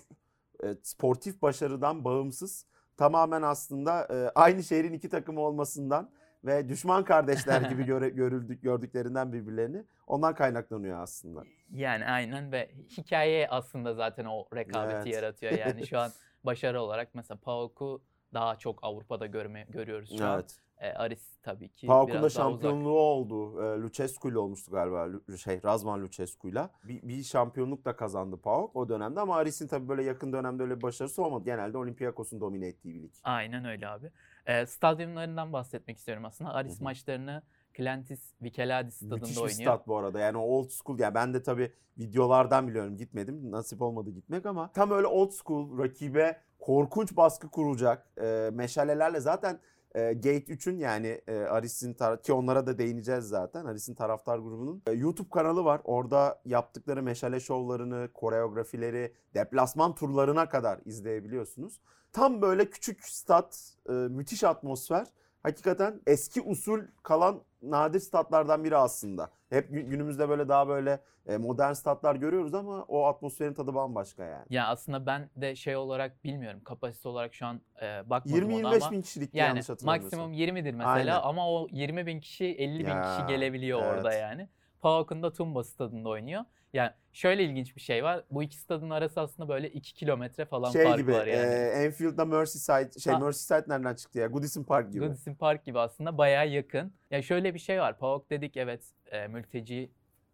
e, 0.64 0.68
sportif 0.84 1.42
başarıdan 1.42 2.06
bağımsız 2.06 2.66
tamamen 2.98 3.42
aslında 3.42 4.08
e, 4.12 4.32
aynı 4.36 4.64
şehrin 4.64 4.94
iki 4.94 5.10
takımı 5.10 5.42
olmasından 5.42 6.10
ve 6.46 6.70
düşman 6.70 7.04
kardeşler 7.04 7.62
gibi 7.62 7.86
göre, 7.86 8.10
görüldük 8.10 8.64
gördüklerinden 8.64 9.34
birbirlerini 9.34 9.84
ondan 10.08 10.36
kaynaklanıyor 10.36 11.00
aslında. 11.00 11.44
Yani 11.74 12.06
aynen 12.06 12.52
ve 12.52 12.72
hikaye 12.98 13.48
aslında 13.50 13.94
zaten 13.94 14.26
o 14.26 14.48
rekabeti 14.56 14.96
Evet. 14.96 15.14
yaratıyor. 15.14 15.52
Yani 15.52 15.88
şu 15.88 16.00
an 16.00 16.12
başarı 16.44 16.82
olarak 16.82 17.16
mesela 17.16 17.38
PAOK'u 17.38 18.02
daha 18.34 18.56
çok 18.56 18.84
Avrupa'da 18.84 19.26
görme, 19.26 19.66
görüyoruz 19.70 20.18
şu 20.18 20.26
an. 20.26 20.44
E, 20.80 20.90
Aris 20.94 21.38
tabii 21.44 21.70
ki 21.70 21.88
PAOK'un 21.88 22.10
da 22.14 22.18
daha 22.18 22.26
uzak. 22.26 22.44
şampiyonluğu 22.44 23.00
oldu. 23.00 23.64
E, 23.64 23.82
Lucescu 23.82 24.30
ile 24.30 24.38
olmuştu 24.38 24.72
galiba. 24.72 25.08
Şey 25.38 25.64
Razvan 25.64 26.02
Lucescu'yla. 26.02 26.70
Bir, 26.84 27.02
bir 27.02 27.24
şampiyonluk 27.24 27.86
da 27.86 27.96
kazandı 27.96 28.38
PAOK 28.42 28.76
o 28.76 28.90
dönemde 28.90 29.20
ama 29.20 29.36
Aris'in 29.36 29.68
tabii 29.68 29.88
böyle 29.88 30.04
yakın 30.04 30.34
dönemde 30.34 30.64
öyle 30.64 30.78
bir 30.78 30.82
başarısı 30.82 31.24
olmadı. 31.24 31.46
Genelde 31.46 31.78
Olympiakos'un 31.78 32.42
domine 32.42 32.68
ettiği 32.68 32.96
bir 32.96 33.02
lig. 33.04 33.12
Aynen 33.24 33.66
öyle 33.66 33.88
abi. 33.88 34.12
E, 34.46 34.66
stadyumlarından 34.66 35.54
bahsetmek 35.54 35.98
istiyorum 35.98 36.26
aslında. 36.26 36.54
Aris 36.54 36.76
Hı 36.76 36.80
hı. 36.80 36.84
maçlarını 36.84 37.42
Klantis 37.74 38.34
Vikeladi 38.42 38.92
stadında 38.92 39.16
Müthiş 39.16 39.36
bir 39.38 39.42
oynuyor. 39.42 39.62
stat 39.62 39.88
bu 39.88 39.98
arada. 39.98 40.20
Yani 40.20 40.38
old 40.38 40.70
school 40.70 41.00
yani 41.00 41.16
ben 41.16 41.34
de 41.34 41.44
tabii 41.44 41.72
videolardan 42.00 42.68
biliyorum 42.68 42.98
gitmedim. 42.98 43.52
Nasip 43.52 43.82
olmadı 43.82 44.10
gitmek 44.10 44.46
ama 44.46 44.72
tam 44.72 44.92
öyle 44.92 45.08
old 45.08 45.32
school 45.32 45.78
rakibe 45.80 46.42
korkunç 46.60 47.18
baskı 47.18 47.50
kurulacak 47.50 48.08
e, 48.22 48.50
meşalelerle 48.54 49.20
zaten 49.20 49.60
e, 49.98 50.14
Gate 50.14 50.54
3'ün 50.54 50.78
yani 50.78 51.22
e, 51.28 51.38
Aris'in 51.38 51.98
ki 52.24 52.34
onlara 52.34 52.68
da 52.68 52.78
değineceğiz 52.78 53.26
zaten. 53.26 53.66
Aris'in 53.66 53.96
taraftar 53.96 54.38
grubunun 54.38 54.82
e, 54.88 54.92
YouTube 54.92 55.30
kanalı 55.30 55.66
var. 55.66 55.82
Orada 55.84 56.42
yaptıkları 56.46 57.04
meşale 57.04 57.40
şovlarını, 57.40 58.10
koreografileri, 58.14 59.14
deplasman 59.34 59.96
turlarına 59.96 60.50
kadar 60.50 60.80
izleyebiliyorsunuz. 60.86 61.82
Tam 62.12 62.42
böyle 62.42 62.70
küçük 62.70 63.06
stat, 63.06 63.74
e, 63.90 63.92
müthiş 63.92 64.44
atmosfer. 64.44 65.08
Hakikaten 65.52 66.02
eski 66.08 66.42
usul 66.42 66.82
kalan 67.04 67.42
nadir 67.62 68.00
statlardan 68.00 68.64
biri 68.64 68.78
aslında. 68.78 69.30
Hep 69.50 69.70
gü- 69.70 69.90
günümüzde 69.90 70.30
böyle 70.30 70.48
daha 70.50 70.68
böyle 70.68 71.00
e, 71.28 71.38
modern 71.38 71.74
statlar 71.74 72.16
görüyoruz 72.16 72.54
ama 72.54 72.84
o 72.88 73.06
atmosferin 73.06 73.54
tadı 73.54 73.76
bambaşka 73.76 74.24
yani. 74.24 74.46
Ya 74.50 74.68
aslında 74.68 75.06
ben 75.06 75.30
de 75.36 75.56
şey 75.56 75.76
olarak 75.76 76.24
bilmiyorum 76.24 76.62
kapasite 76.64 77.10
olarak 77.10 77.34
şu 77.34 77.46
an 77.46 77.62
e, 77.82 78.10
bakmadım 78.10 78.54
ona 78.54 78.62
20-25 78.62 78.76
ama 78.84 78.92
bin 78.92 79.02
kişilik 79.02 79.34
yani 79.34 79.48
yanlış 79.48 79.70
hatırlamıyorsam. 79.70 80.20
maksimum 80.20 80.34
20'dir 80.58 80.74
mesela 80.74 81.16
Aynen. 81.16 81.30
ama 81.30 81.52
o 81.52 81.68
20 81.72 82.06
bin 82.06 82.20
kişi 82.20 82.46
50 82.46 82.80
bin 82.80 82.90
Ya, 82.90 83.02
kişi 83.02 83.26
gelebiliyor 83.28 83.80
orada 83.82 84.12
evet. 84.14 84.22
yani. 84.22 84.50
PAOK'un 84.82 85.24
da 85.24 85.34
Tumba 85.34 85.64
stadında 85.64 86.10
oynuyor. 86.10 86.44
Yani 86.74 86.92
şöyle 87.14 87.44
ilginç 87.44 87.76
bir 87.76 87.82
şey 87.82 88.04
var. 88.04 88.24
Bu 88.32 88.44
iki 88.44 88.58
stadın 88.58 88.90
arası 88.90 89.22
aslında 89.22 89.50
böyle 89.50 89.70
2 89.70 89.94
kilometre 89.94 90.46
falan 90.46 90.72
Şey 90.72 90.84
fark 90.84 90.98
gibi 90.98 91.12
var 91.12 91.28
yani. 91.28 91.54
e, 91.54 91.84
Enfield'da 91.86 92.26
Merseyside 92.26 93.00
şey 93.00 93.14
Ha. 93.14 93.20
Merseyside 93.20 93.74
nereden 93.74 93.96
çıktı 93.96 94.20
ya? 94.20 94.28
Goodison 94.28 94.64
Park 94.64 94.92
gibi. 94.94 95.06
Goodison 95.06 95.34
Park 95.34 95.66
gibi 95.66 95.80
aslında 95.80 96.18
bayağı 96.18 96.48
yakın. 96.48 96.94
Ya 97.12 97.22
şöyle 97.22 97.54
bir 97.54 97.60
şey 97.60 97.80
var. 97.80 97.98
PAOK 97.98 98.30
dedik 98.30 98.58
evet 98.58 98.84
e, 99.12 99.28
mülteci 99.28 99.92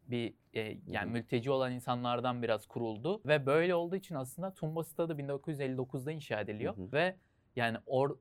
bir 0.08 0.34
e, 0.54 0.78
yani 0.88 1.12
mülteci 1.12 1.52
olan 1.52 1.72
insanlardan 1.72 2.44
biraz 2.44 2.68
kuruldu 2.68 3.22
ve 3.26 3.46
böyle 3.46 3.76
olduğu 3.76 3.96
için 3.96 4.16
aslında 4.16 4.54
Tumba 4.54 4.84
Stadı 4.84 5.14
1959'da 5.14 6.12
inşa 6.12 6.40
ediliyor 6.42 6.78
Hı 6.78 6.82
hı. 6.82 6.92
ve 6.92 7.16
yani 7.56 7.78
or 7.86 8.18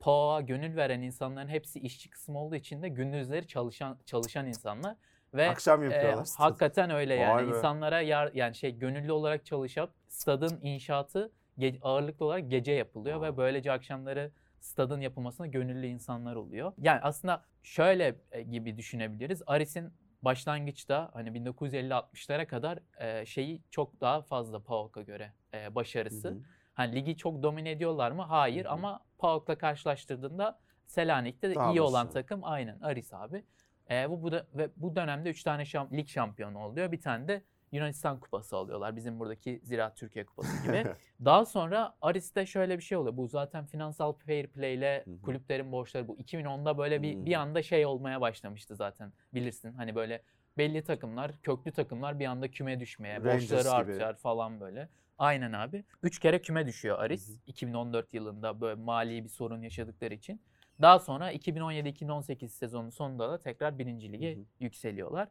PAOK'a 0.00 0.40
gönül 0.40 0.76
veren 0.76 1.02
insanların 1.02 1.48
hepsi 1.48 1.80
işçi 1.80 2.10
kısmı 2.10 2.38
olduğu 2.38 2.54
için 2.56 2.82
de 2.82 2.88
gündüzleri 2.88 3.46
çalışan 3.46 3.98
çalışan 4.06 4.46
insanlar 4.46 4.96
ve 5.34 5.48
Akşam 5.48 5.82
e, 5.82 5.84
yapıyorlar. 5.84 6.24
stadı. 6.24 6.42
hakikaten 6.42 6.90
öyle 6.90 7.14
Vay 7.14 7.22
yani 7.22 7.52
be. 7.52 7.56
insanlara 7.56 8.00
yar, 8.00 8.30
yani 8.34 8.54
şey 8.54 8.78
gönüllü 8.78 9.12
olarak 9.12 9.46
çalışıp 9.46 9.90
stadın 10.08 10.58
inşaatı 10.62 11.32
ge- 11.58 11.78
ağırlıklı 11.82 12.26
olarak 12.26 12.50
gece 12.50 12.72
yapılıyor 12.72 13.16
ve 13.20 13.26
Wow. 13.26 13.42
böylece 13.42 13.72
akşamları 13.72 14.30
stadın 14.60 15.00
yapılmasına 15.00 15.46
gönüllü 15.46 15.86
insanlar 15.86 16.36
oluyor. 16.36 16.72
Yani 16.78 17.00
aslında 17.02 17.44
şöyle 17.62 18.16
e, 18.32 18.42
gibi 18.42 18.76
düşünebiliriz. 18.76 19.42
Aris'in 19.46 19.92
başlangıçta 20.22 21.10
hani 21.12 21.28
1950-60'lara 21.28 22.46
kadar 22.46 22.78
e, 23.00 23.26
şeyi 23.26 23.62
çok 23.70 24.00
daha 24.00 24.22
fazla 24.22 24.60
PAOK'a 24.62 25.02
göre 25.02 25.32
e, 25.54 25.74
başarısı. 25.74 26.28
Hı 26.28 26.32
hı. 26.32 26.38
Hani 26.74 26.94
ligi 26.94 27.16
çok 27.16 27.42
domine 27.42 27.70
ediyorlar 27.70 28.10
mı? 28.10 28.22
Hayır 28.22 28.64
Hı 28.64 28.68
hı. 28.68 28.72
ama 28.72 29.00
PAOK'la 29.18 29.58
karşılaştırdığında 29.58 30.58
Selanik'te 30.86 31.50
de 31.50 31.54
Daha 31.54 31.70
iyi 31.72 31.80
olan 31.80 31.92
başarılı. 31.92 32.12
takım 32.12 32.44
aynen 32.44 32.80
Aris 32.80 33.14
abi. 33.14 33.44
E, 33.90 34.10
bu, 34.10 34.22
bu 34.22 34.32
da, 34.32 34.46
ve 34.54 34.68
bu 34.76 34.96
dönemde 34.96 35.30
3 35.30 35.42
tane 35.42 35.62
şam- 35.62 35.96
lig 35.96 36.08
şampiyonu 36.08 36.58
oluyor. 36.58 36.92
Bir 36.92 37.00
tane 37.00 37.28
de 37.28 37.42
Yunanistan 37.72 38.20
kupası 38.20 38.56
alıyorlar. 38.56 38.96
Bizim 38.96 39.20
buradaki 39.20 39.60
Ziraat 39.62 39.96
Türkiye 39.96 40.26
kupası 40.26 40.62
gibi. 40.62 40.84
Daha 41.24 41.44
sonra 41.44 41.94
Aris'te 42.02 42.46
şöyle 42.46 42.78
bir 42.78 42.82
şey 42.82 42.98
oluyor. 42.98 43.16
Bu 43.16 43.28
zaten 43.28 43.66
finansal 43.66 44.12
fair 44.12 44.46
play 44.46 44.74
ile 44.74 45.04
kulüplerin 45.22 45.72
borçları 45.72 46.08
bu 46.08 46.16
2010'da 46.16 46.78
böyle 46.78 47.02
bir 47.02 47.26
bir 47.26 47.34
anda 47.34 47.62
şey 47.62 47.86
olmaya 47.86 48.20
başlamıştı 48.20 48.76
zaten. 48.76 49.12
Bilirsin 49.34 49.72
hani 49.72 49.94
böyle 49.94 50.22
belli 50.58 50.84
takımlar, 50.84 51.32
köklü 51.42 51.72
takımlar 51.72 52.18
bir 52.18 52.26
anda 52.26 52.48
küme 52.48 52.80
düşmeye, 52.80 53.16
Rangers 53.16 53.42
borçları 53.42 53.70
artar 53.70 54.16
falan 54.16 54.60
böyle. 54.60 54.88
Aynen 55.18 55.52
abi. 55.52 55.84
Üç 56.02 56.18
kere 56.18 56.40
küme 56.40 56.66
düşüyor 56.66 56.98
Aris 56.98 57.28
Hı 57.28 57.32
hı. 57.32 57.36
2014 57.46 58.14
yılında 58.14 58.60
böyle 58.60 58.80
mali 58.80 59.24
bir 59.24 59.28
sorun 59.28 59.62
yaşadıkları 59.62 60.14
için. 60.14 60.40
Daha 60.82 60.98
sonra 60.98 61.32
2017-2018 61.32 62.48
sezonun 62.48 62.90
sonunda 62.90 63.30
da 63.30 63.38
tekrar 63.38 63.78
birinci 63.78 64.12
lige 64.12 64.36
Hı 64.36 64.40
hı. 64.40 64.44
yükseliyorlar. 64.60 65.28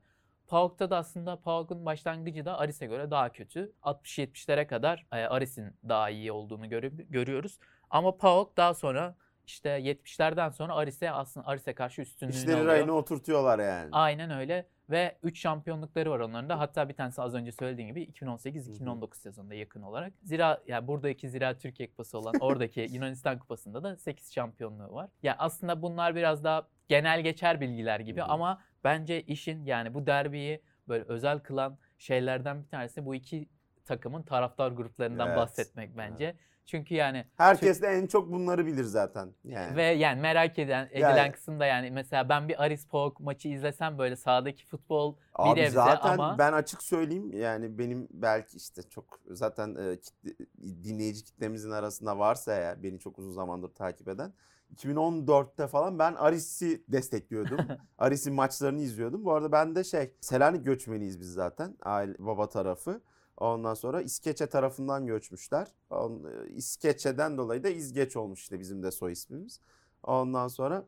PAOK'ta 0.47 0.89
da 0.89 0.97
aslında 0.97 1.35
PAOK'un 1.41 1.85
başlangıcı 1.85 2.45
da 2.45 2.57
Aris'e 2.59 2.85
göre 2.85 3.11
daha 3.11 3.31
kötü. 3.31 3.71
60-70'lere 3.83 4.67
kadar 4.67 5.05
e, 5.11 5.15
Aris'in 5.15 5.73
daha 5.89 6.09
iyi 6.09 6.31
olduğunu 6.31 6.65
görü- 6.69 7.11
görüyoruz. 7.11 7.59
Ama 7.89 8.17
PAOK 8.17 8.57
daha 8.57 8.73
sonra 8.73 9.15
işte 9.47 9.69
70'lerden 9.69 10.49
sonra 10.49 10.75
Aris'e 10.75 11.11
aslında 11.11 11.47
Aris'e 11.47 11.73
karşı 11.73 12.01
üstünlüğünü 12.01 12.35
İşleri 12.35 12.55
alıyor. 12.55 12.67
rayına 12.67 12.91
oturtuyorlar 12.91 13.59
yani. 13.59 13.89
Aynen 13.91 14.31
öyle 14.31 14.65
ve 14.89 15.17
3 15.23 15.39
şampiyonlukları 15.39 16.11
var 16.11 16.19
onların 16.19 16.49
da. 16.49 16.59
Hatta 16.59 16.89
bir 16.89 16.93
tanesi 16.93 17.21
az 17.21 17.35
önce 17.35 17.51
söylediğim 17.51 17.89
gibi 17.89 18.03
2018-2019 18.03 19.15
sezonunda 19.15 19.53
yakın 19.53 19.81
olarak. 19.81 20.13
Zira 20.23 20.61
yani 20.67 20.87
buradaki 20.87 21.29
Zira 21.29 21.57
Türkiye 21.57 21.89
Kupası 21.89 22.17
olan 22.17 22.33
oradaki 22.39 22.87
Yunanistan 22.91 23.39
Kupası'nda 23.39 23.83
da 23.83 23.97
8 23.97 24.33
şampiyonluğu 24.33 24.93
var. 24.93 25.09
Ya 25.23 25.35
aslında 25.39 25.81
bunlar 25.81 26.15
biraz 26.15 26.43
daha 26.43 26.67
genel 26.87 27.21
geçer 27.21 27.61
bilgiler 27.61 27.99
gibi 27.99 28.23
ama 28.23 28.61
bence 28.83 29.21
işin 29.21 29.65
yani 29.65 29.93
bu 29.93 30.07
derbiyi 30.07 30.61
böyle 30.87 31.03
özel 31.03 31.39
kılan 31.39 31.77
şeylerden 31.97 32.63
bir 32.63 32.67
tanesi 32.67 33.05
bu 33.05 33.15
iki 33.15 33.49
takımın 33.85 34.21
taraftar 34.23 34.71
gruplarından 34.71 35.27
Evet. 35.27 35.37
bahsetmek 35.37 35.97
bence. 35.97 36.35
Çünkü 36.67 36.95
yani 36.95 37.25
Herkes 37.37 37.81
de 37.81 37.87
en 37.87 38.07
çok 38.07 38.31
bunları 38.31 38.65
bilir 38.65 38.83
zaten. 38.83 39.29
Yani. 39.43 39.75
ve 39.75 39.83
yani 39.83 40.21
merak 40.21 40.59
eden 40.59 40.87
edilen 40.91 41.15
Yani- 41.17 41.31
kısım 41.31 41.59
da 41.59 41.65
yani 41.65 41.91
mesela 41.91 42.29
ben 42.29 42.47
bir 42.49 42.63
Aris 42.63 42.87
PAOK 42.87 43.19
maçı 43.19 43.47
izlesem 43.49 43.97
böyle 43.97 44.15
sahadaki 44.15 44.65
futbol 44.65 45.15
Abi 45.33 45.59
nebze 45.59 45.71
zaten 45.71 46.09
ama- 46.13 46.37
ben 46.37 46.53
açık 46.53 46.83
söyleyeyim 46.83 47.31
yani 47.33 47.77
benim 47.77 48.07
belki 48.11 48.57
işte 48.57 48.81
çok 48.83 49.19
zaten 49.29 49.75
e, 49.75 49.93
kitle- 49.97 50.45
dinleyici 50.83 51.23
kitlemizin 51.23 51.71
arasında 51.71 52.19
varsa 52.19 52.53
eğer 52.55 52.83
beni 52.83 52.99
çok 52.99 53.19
uzun 53.19 53.31
zamandır 53.31 53.69
takip 53.69 54.07
eden 54.07 54.33
2014'te 54.75 55.67
falan 55.67 55.99
ben 55.99 56.13
Aris'i 56.13 56.83
destekliyordum. 56.87 57.57
Aris'in 57.97 58.33
maçlarını 58.33 58.81
izliyordum. 58.81 59.25
Bu 59.25 59.33
arada 59.33 59.51
ben 59.51 59.75
de 59.75 59.83
şey 59.83 60.11
Selanik 60.21 60.65
göçmeniyiz 60.65 61.19
biz 61.19 61.33
zaten 61.33 61.75
aile 61.81 62.13
baba 62.19 62.49
tarafı. 62.49 63.01
Ondan 63.37 63.73
sonra 63.73 64.01
İskeçe 64.01 64.47
tarafından 64.47 65.05
göçmüşler. 65.05 65.67
E, 65.91 65.97
İskeçe'den 66.49 67.37
dolayı 67.37 67.63
da 67.63 67.69
İzgeç 67.69 68.15
olmuş 68.15 68.41
işte 68.41 68.59
bizim 68.59 68.83
de 68.83 68.91
soy 68.91 69.11
ismimiz. 69.11 69.61
Ondan 70.03 70.47
sonra 70.47 70.85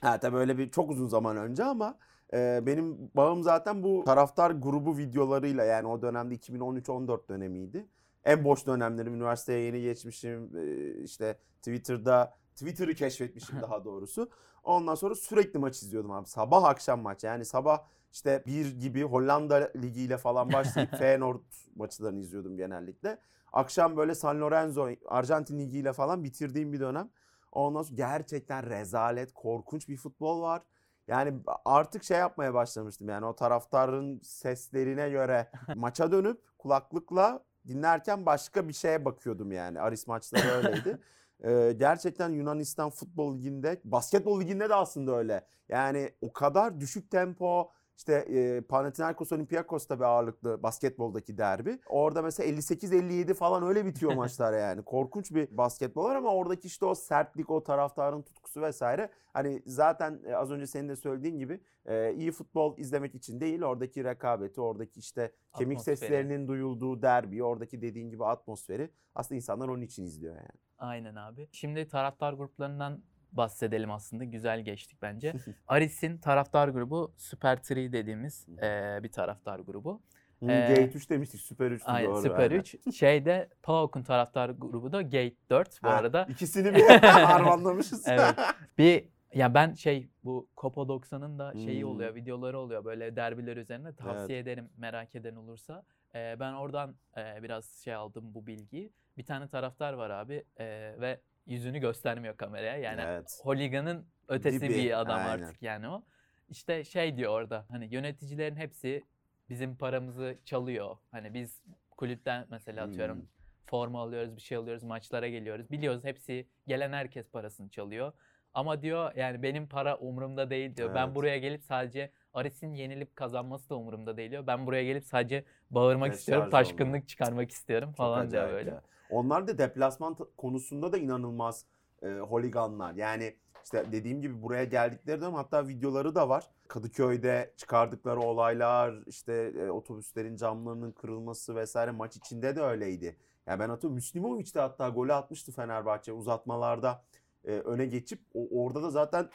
ha 0.00 0.20
tabii 0.20 0.36
öyle 0.36 0.58
bir 0.58 0.70
çok 0.70 0.90
uzun 0.90 1.06
zaman 1.06 1.36
önce 1.36 1.64
ama 1.64 1.98
e, 2.32 2.60
benim 2.66 3.10
bağım 3.14 3.42
zaten 3.42 3.82
bu 3.82 4.04
taraftar 4.04 4.50
grubu 4.50 4.98
videolarıyla 4.98 5.64
yani 5.64 5.86
o 5.86 6.02
dönemde 6.02 6.34
2013-14 6.34 7.28
dönemiydi. 7.28 7.86
En 8.24 8.44
boş 8.44 8.66
dönemlerim 8.66 9.14
üniversiteye 9.14 9.60
yeni 9.60 9.82
geçmişim 9.82 10.56
e, 10.56 10.92
işte 11.02 11.38
Twitter'da 11.58 12.34
Twitter'ı 12.54 12.94
keşfetmişim 12.94 13.60
daha 13.62 13.84
doğrusu. 13.84 14.30
Ondan 14.64 14.94
sonra 14.94 15.14
sürekli 15.14 15.58
maç 15.58 15.82
izliyordum 15.82 16.10
abi. 16.10 16.28
Sabah 16.28 16.64
akşam 16.64 17.00
maç 17.00 17.24
yani 17.24 17.44
sabah 17.44 17.84
işte 18.12 18.42
bir 18.46 18.80
gibi 18.80 19.02
Hollanda 19.02 19.72
ligiyle 19.76 20.18
falan 20.18 20.52
başlayıp 20.52 20.90
Feyenoord 20.98 21.42
maçlarını 21.76 22.20
izliyordum 22.20 22.56
genellikle. 22.56 23.18
Akşam 23.52 23.96
böyle 23.96 24.14
San 24.14 24.40
Lorenzo 24.40 24.88
Arjantin 25.06 25.58
ligiyle 25.58 25.92
falan 25.92 26.24
bitirdiğim 26.24 26.72
bir 26.72 26.80
dönem. 26.80 27.10
Ondan 27.52 27.82
sonra 27.82 27.96
gerçekten 27.96 28.70
rezalet, 28.70 29.32
korkunç 29.34 29.88
bir 29.88 29.96
futbol 29.96 30.42
var. 30.42 30.62
Yani 31.08 31.34
artık 31.64 32.04
şey 32.04 32.18
yapmaya 32.18 32.54
başlamıştım 32.54 33.08
yani 33.08 33.26
o 33.26 33.36
taraftarın 33.36 34.20
seslerine 34.22 35.10
göre 35.10 35.50
maça 35.76 36.12
dönüp 36.12 36.58
kulaklıkla 36.58 37.44
dinlerken 37.68 38.26
başka 38.26 38.68
bir 38.68 38.72
şeye 38.72 39.04
bakıyordum 39.04 39.52
yani. 39.52 39.80
Aris 39.80 40.06
maçları 40.06 40.48
öyleydi. 40.48 40.98
Ee, 41.44 41.74
gerçekten 41.76 42.28
Yunanistan 42.28 42.90
futbol 42.90 43.36
liginde, 43.36 43.80
basketbol 43.84 44.40
liginde 44.40 44.68
de 44.68 44.74
aslında 44.74 45.16
öyle. 45.16 45.46
Yani 45.68 46.12
o 46.20 46.32
kadar 46.32 46.80
düşük 46.80 47.10
tempo, 47.10 47.70
işte 47.98 48.12
e, 48.14 48.60
Panathinaikos 48.60 49.32
Olympiakos 49.32 49.86
tabii 49.86 50.06
ağırlıklı 50.06 50.62
basketboldaki 50.62 51.38
derbi. 51.38 51.78
Orada 51.88 52.22
mesela 52.22 52.50
58-57 52.50 53.34
falan 53.34 53.62
öyle 53.62 53.86
bitiyor 53.86 54.12
maçlar 54.16 54.58
yani. 54.58 54.82
Korkunç 54.82 55.34
bir 55.34 55.56
basketbol 55.56 56.04
var 56.04 56.16
ama 56.16 56.34
oradaki 56.34 56.66
işte 56.66 56.84
o 56.86 56.94
sertlik, 56.94 57.50
o 57.50 57.62
taraftarın 57.62 58.22
tutkusu 58.22 58.62
vesaire. 58.62 59.10
Hani 59.32 59.62
zaten 59.66 60.20
e, 60.26 60.34
az 60.34 60.50
önce 60.50 60.66
senin 60.66 60.88
de 60.88 60.96
söylediğin 60.96 61.38
gibi 61.38 61.60
e, 61.86 62.14
iyi 62.14 62.32
futbol 62.32 62.78
izlemek 62.78 63.14
için 63.14 63.40
değil, 63.40 63.62
oradaki 63.62 64.04
rekabeti, 64.04 64.60
oradaki 64.60 65.00
işte 65.00 65.32
kemik 65.58 65.78
Atmosferi. 65.78 65.96
seslerinin 65.96 66.48
duyulduğu 66.48 67.02
derbi, 67.02 67.44
oradaki 67.44 67.82
dediğin 67.82 68.10
gibi 68.10 68.24
atmosferi 68.24 68.90
aslında 69.14 69.36
insanlar 69.36 69.68
onun 69.68 69.82
için 69.82 70.04
izliyor 70.04 70.34
yani. 70.36 70.58
Aynen 70.78 71.14
abi. 71.14 71.48
Şimdi 71.52 71.88
taraftar 71.88 72.32
gruplarından 72.32 73.02
bahsedelim 73.32 73.90
aslında. 73.90 74.24
Güzel 74.24 74.60
geçtik 74.60 74.98
bence. 75.02 75.32
Aris'in 75.68 76.18
taraftar 76.18 76.68
grubu 76.68 77.12
Super 77.16 77.58
3 77.58 77.70
dediğimiz 77.70 78.46
eee, 78.62 79.00
bir 79.02 79.12
taraftar 79.12 79.58
grubu. 79.58 80.02
Ee, 80.42 80.46
Gate 80.46 80.84
3 80.94 81.10
demiştik, 81.10 81.40
Süper 81.40 81.70
3 81.70 81.82
Aynen 81.86 82.10
doğru. 82.10 82.22
Super 82.22 82.50
aynen. 82.50 82.60
3. 82.60 82.94
Şeyde 82.96 83.48
PAOK'un 83.62 84.02
taraftar 84.02 84.50
grubu 84.50 84.92
da 84.92 85.02
Gate 85.02 85.34
4 85.50 85.82
bu 85.82 85.88
Ha, 85.88 85.92
arada. 85.94 86.26
İkisini 86.30 86.74
bir 86.74 86.80
harmanlamışız. 87.08 88.08
Evet. 88.08 88.34
Bir 88.78 89.04
ya 89.34 89.54
ben 89.54 89.74
şey 89.74 90.08
bu 90.24 90.48
Copa 90.56 90.80
90'ın 90.80 91.38
da 91.38 91.52
şeyi 91.54 91.82
Hmm. 91.82 91.90
oluyor, 91.90 92.14
videoları 92.14 92.58
oluyor 92.58 92.84
böyle 92.84 93.16
derbiler 93.16 93.56
üzerine 93.56 93.92
tavsiye 93.94 94.38
ederim 94.38 94.68
merak 94.76 95.14
eden 95.14 95.36
olursa. 95.36 95.82
Ee, 96.14 96.36
ben 96.40 96.52
oradan 96.52 96.96
e, 97.16 97.42
biraz 97.42 97.64
şey 97.84 97.94
aldım 97.94 98.34
bu 98.34 98.46
bilgiyi. 98.46 98.92
Bir 99.16 99.24
tane 99.24 99.48
taraftar 99.48 99.92
var 99.92 100.10
abi 100.10 100.44
e, 100.60 100.94
ve 101.00 101.20
yüzünü 101.48 101.78
göstermiyor 101.78 102.36
kameraya. 102.36 102.76
Yani 102.76 103.00
evet. 103.06 103.40
holiganın 103.42 104.06
ötesi 104.28 104.60
Dibi, 104.60 104.74
bir 104.74 105.00
adam 105.00 105.18
aynen. 105.18 105.28
artık 105.28 105.62
yani 105.62 105.88
o. 105.88 106.02
İşte 106.48 106.84
şey 106.84 107.16
diyor 107.16 107.32
orada 107.32 107.66
hani 107.70 107.94
yöneticilerin 107.94 108.56
hepsi 108.56 109.04
bizim 109.48 109.76
paramızı 109.76 110.38
çalıyor. 110.44 110.96
Hani 111.10 111.34
biz 111.34 111.62
kulüpten 111.96 112.46
mesela 112.50 112.84
atıyorum 112.84 113.18
Hmm. 113.18 113.26
forma 113.66 114.00
alıyoruz, 114.02 114.36
bir 114.36 114.40
şey 114.40 114.58
alıyoruz, 114.58 114.82
maçlara 114.82 115.28
geliyoruz. 115.28 115.70
Biliyoruz 115.70 116.04
hepsi 116.04 116.46
gelen 116.66 116.92
herkes 116.92 117.30
parasını 117.30 117.68
çalıyor. 117.68 118.12
Ama 118.54 118.82
diyor 118.82 119.12
yani 119.16 119.42
benim 119.42 119.68
para 119.68 119.96
umurumda 119.96 120.50
değil 120.50 120.76
diyor. 120.76 120.94
Ben 120.94 121.04
Evet. 121.06 121.14
buraya 121.14 121.38
gelip 121.38 121.62
sadece 121.64 122.10
Aris'in 122.34 122.74
yenilip 122.74 123.16
kazanması 123.16 123.70
da 123.70 123.76
umurumda 123.76 124.16
değil 124.16 124.30
diyor. 124.30 124.46
Ben 124.46 124.66
buraya 124.66 124.84
gelip 124.84 125.04
sadece 125.04 125.44
bağırmak 125.70 126.06
Deşarj 126.08 126.18
istiyorum, 126.20 126.50
taşkınlık 126.50 127.08
çıkarmak 127.08 127.50
istiyorum 127.50 127.92
falan 127.92 128.30
diyor 128.30 128.52
böyle. 128.52 128.70
ya. 128.70 128.82
Onlar 129.10 129.48
da 129.48 129.58
deplasman 129.58 130.16
konusunda 130.36 130.92
da 130.92 130.98
inanılmaz 130.98 131.64
e, 132.02 132.08
holiganlar. 132.08 132.94
Yani 132.94 133.36
işte 133.64 133.84
dediğim 133.92 134.22
gibi 134.22 134.42
buraya 134.42 134.64
geldikleri 134.64 135.20
dönem 135.20 135.34
hatta 135.34 135.68
videoları 135.68 136.14
da 136.14 136.28
var. 136.28 136.50
Kadıköy'de 136.68 137.54
çıkardıkları 137.56 138.20
olaylar, 138.20 139.02
işte 139.06 139.32
e, 139.32 139.70
otobüslerin 139.70 140.36
camlarının 140.36 140.92
kırılması 140.92 141.56
vesaire 141.56 141.90
maç 141.90 142.16
içinde 142.16 142.56
de 142.56 142.62
öyleydi. 142.62 143.16
Ya 143.46 143.60
ben 143.60 143.68
hatırlıyorum 143.68 143.94
Müslimovic 143.94 144.54
de 144.54 144.60
hatta 144.60 144.88
golü 144.88 145.12
atmıştı 145.12 145.52
Fenerbahçe 145.52 146.12
uzatmalarda 146.12 147.04
e, 147.44 147.50
öne 147.52 147.86
geçip 147.86 148.20
o, 148.34 148.64
orada 148.64 148.82
da 148.82 148.90
zaten 148.90 149.30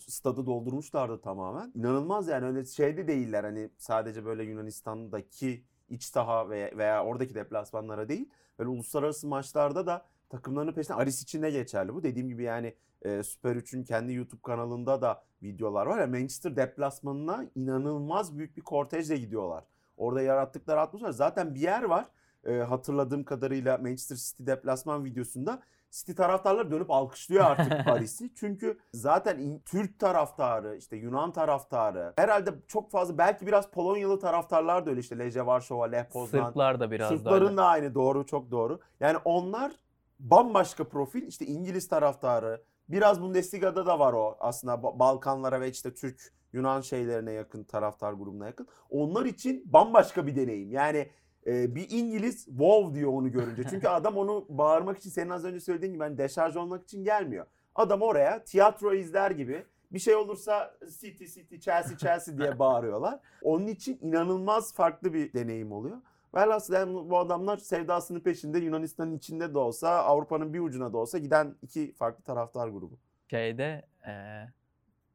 stadı 0.00 0.46
doldurmuşlardı 0.46 1.20
tamamen. 1.20 1.72
İnanılmaz 1.74 2.28
yani 2.28 2.46
öyle 2.46 2.64
şeyde 2.64 3.08
değiller 3.08 3.44
hani 3.44 3.70
sadece 3.78 4.24
böyle 4.24 4.44
Yunanistan'daki 4.44 5.64
iç 5.88 6.02
saha 6.02 6.50
veya, 6.50 6.78
veya 6.78 7.04
oradaki 7.04 7.34
deplasmanlara 7.34 8.08
değil. 8.08 8.30
Böyle 8.58 8.70
uluslararası 8.70 9.26
maçlarda 9.26 9.86
da 9.86 10.06
takımlarının 10.28 10.72
peşinde 10.72 10.94
Aris 10.94 11.22
için 11.22 11.42
de 11.42 11.50
geçerli 11.50 11.94
bu. 11.94 12.02
Dediğim 12.02 12.28
gibi 12.28 12.42
yani 12.42 12.74
e, 13.02 13.22
Süper 13.22 13.56
3'ün 13.56 13.84
kendi 13.84 14.12
YouTube 14.12 14.42
kanalında 14.42 15.02
da 15.02 15.24
videolar 15.42 15.86
var 15.86 16.00
ya 16.00 16.06
Manchester 16.06 16.56
deplasmanına 16.56 17.46
inanılmaz 17.54 18.38
büyük 18.38 18.56
bir 18.56 18.62
kortejle 18.62 19.16
gidiyorlar. 19.16 19.64
Orada 19.96 20.22
yarattıkları 20.22 20.80
atmosfer. 20.80 21.10
Zaten 21.10 21.54
bir 21.54 21.60
yer 21.60 21.82
var 21.82 22.06
e, 22.44 22.52
hatırladığım 22.52 23.24
kadarıyla 23.24 23.78
Manchester 23.78 24.16
City 24.16 24.46
deplasman 24.46 25.04
videosunda 25.04 25.62
City 25.94 26.12
taraftarları 26.12 26.70
dönüp 26.70 26.90
alkışlıyor 26.90 27.44
artık 27.44 27.84
Paris'i. 27.84 28.34
Çünkü 28.34 28.78
zaten 28.92 29.60
Türk 29.64 29.98
taraftarı, 29.98 30.76
işte 30.76 30.96
Yunan 30.96 31.32
taraftarı, 31.32 32.12
herhalde 32.16 32.50
çok 32.68 32.90
fazla 32.90 33.18
belki 33.18 33.46
biraz 33.46 33.70
Polonyalı 33.70 34.20
taraftarlar 34.20 34.86
da 34.86 34.90
öyle 34.90 35.00
işte 35.00 35.18
Lejje 35.18 35.46
Varşova, 35.46 35.84
Lech 35.84 36.10
Poznan. 36.10 36.46
Sırplar 36.46 36.80
da 36.80 36.90
biraz 36.90 37.08
Sırpların 37.08 37.56
da 37.56 37.64
aynı 37.64 37.94
doğru 37.94 38.26
çok 38.26 38.50
doğru. 38.50 38.80
Yani 39.00 39.18
onlar 39.24 39.72
bambaşka 40.18 40.88
profil 40.88 41.22
işte 41.26 41.46
İngiliz 41.46 41.88
taraftarı, 41.88 42.62
biraz 42.88 43.22
Bundesliga'da 43.22 43.86
da 43.86 43.98
var 43.98 44.12
o 44.12 44.36
aslında 44.40 44.82
Balkanlara 44.82 45.60
ve 45.60 45.70
işte 45.70 45.94
Türk 45.94 46.32
Yunan 46.52 46.80
şeylerine 46.80 47.32
yakın 47.32 47.64
taraftar 47.64 48.12
grubuna 48.12 48.46
yakın. 48.46 48.68
Onlar 48.90 49.24
için 49.24 49.62
bambaşka 49.72 50.26
bir 50.26 50.36
deneyim. 50.36 50.70
Yani 50.70 51.10
e, 51.46 51.74
bir 51.74 51.90
İngiliz 51.90 52.44
wow 52.44 52.94
diyor 52.94 53.12
onu 53.12 53.32
görünce. 53.32 53.62
Çünkü 53.70 53.88
adam 53.98 54.16
onu 54.16 54.46
bağırmak 54.48 54.98
için 54.98 55.10
senin 55.10 55.30
az 55.30 55.44
önce 55.44 55.60
söylediğin 55.60 55.92
gibi 55.92 56.02
hani 56.02 56.18
deşarj 56.18 56.56
olmak 56.56 56.84
için 56.84 57.04
gelmiyor. 57.04 57.46
Adam 57.74 58.02
oraya 58.02 58.44
tiyatro 58.44 58.94
izler 58.94 59.30
gibi 59.30 59.64
bir 59.92 59.98
şey 59.98 60.14
olursa 60.14 60.74
City 61.00 61.24
City 61.24 61.56
Chelsea 61.56 61.98
Chelsea 61.98 62.38
diye 62.38 62.58
bağırıyorlar. 62.58 63.20
Onun 63.42 63.66
için 63.66 63.98
inanılmaz 64.02 64.74
farklı 64.74 65.14
bir 65.14 65.32
deneyim 65.32 65.72
oluyor. 65.72 65.96
Velhasıl 66.34 66.74
yani 66.74 67.10
bu 67.10 67.18
adamlar 67.18 67.56
sevdasının 67.56 68.20
peşinde 68.20 68.58
Yunanistan'ın 68.58 69.16
içinde 69.16 69.54
de 69.54 69.58
olsa 69.58 69.90
Avrupa'nın 69.90 70.54
bir 70.54 70.60
ucuna 70.60 70.92
da 70.92 70.98
olsa 70.98 71.18
giden 71.18 71.54
iki 71.62 71.92
farklı 71.92 72.24
taraftar 72.24 72.68
grubu. 72.68 72.98
Şeyde 73.30 73.82
e, 74.06 74.12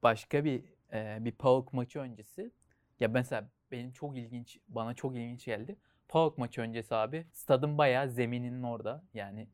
başka 0.03 0.45
bir 0.45 0.63
e, 0.93 1.17
bir 1.25 1.31
PAOK 1.31 1.73
maçı 1.73 1.99
öncesi 1.99 2.51
ya 2.99 3.07
mesela 3.07 3.49
benim 3.71 3.91
çok 3.91 4.17
ilginç 4.17 4.59
bana 4.67 4.93
çok 4.93 5.15
ilginç 5.15 5.45
geldi. 5.45 5.75
PAOK 6.09 6.37
maçı 6.37 6.61
öncesi 6.61 6.95
abi 6.95 7.27
stadın 7.31 7.77
bayağı 7.77 8.09
zemininin 8.09 8.63
orada 8.63 9.03
yani 9.13 9.47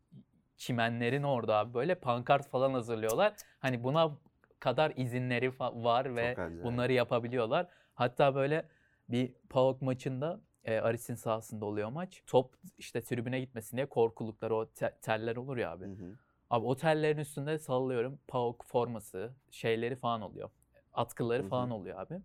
çimenlerin 0.58 1.24
orada 1.24 1.58
abi 1.58 1.74
böyle 1.74 1.96
pankart 1.96 2.50
falan 2.50 2.74
hazırlıyorlar. 2.74 3.34
Hani 3.60 3.84
buna 3.84 4.18
kadar 4.60 4.94
izinleri 4.96 5.60
var 5.60 6.16
ve 6.16 6.36
bunları 6.64 6.94
yapabiliyorlar. 6.94 7.68
Hatta 7.94 8.36
böyle 8.36 8.66
bir 9.10 9.34
PAOK 9.50 9.82
maçında 9.82 10.42
e, 10.64 10.80
Aris'in 10.80 11.16
sahasında 11.16 11.66
oluyor 11.66 11.90
maç. 11.90 12.24
Top 12.28 12.56
işte 12.78 13.02
tribüne 13.02 13.40
gitmesin 13.40 13.78
diye 13.78 13.86
korkulukları 13.86 14.56
o 14.56 14.66
te- 14.66 14.98
teller 15.02 15.36
olur 15.36 15.58
ya 15.58 15.72
abi. 15.72 15.86
Hı 15.86 15.90
hı. 15.90 16.18
Abi 16.50 16.66
o 16.66 16.76
tellerin 16.76 17.18
üstünde 17.18 17.60
sallıyorum 17.60 18.20
PAOK 18.28 18.66
forması 18.66 19.34
şeyleri 19.52 19.96
falan 19.96 20.22
oluyor. 20.22 20.50
Atkıları 20.94 21.42
hı 21.42 21.46
hı. 21.46 21.50
falan 21.50 21.70
oluyor 21.70 22.00
abi. 22.00 22.22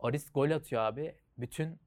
Aris 0.00 0.32
gol 0.32 0.50
atıyor 0.50 0.82
abi. 0.82 1.14
Bütün 1.38 1.78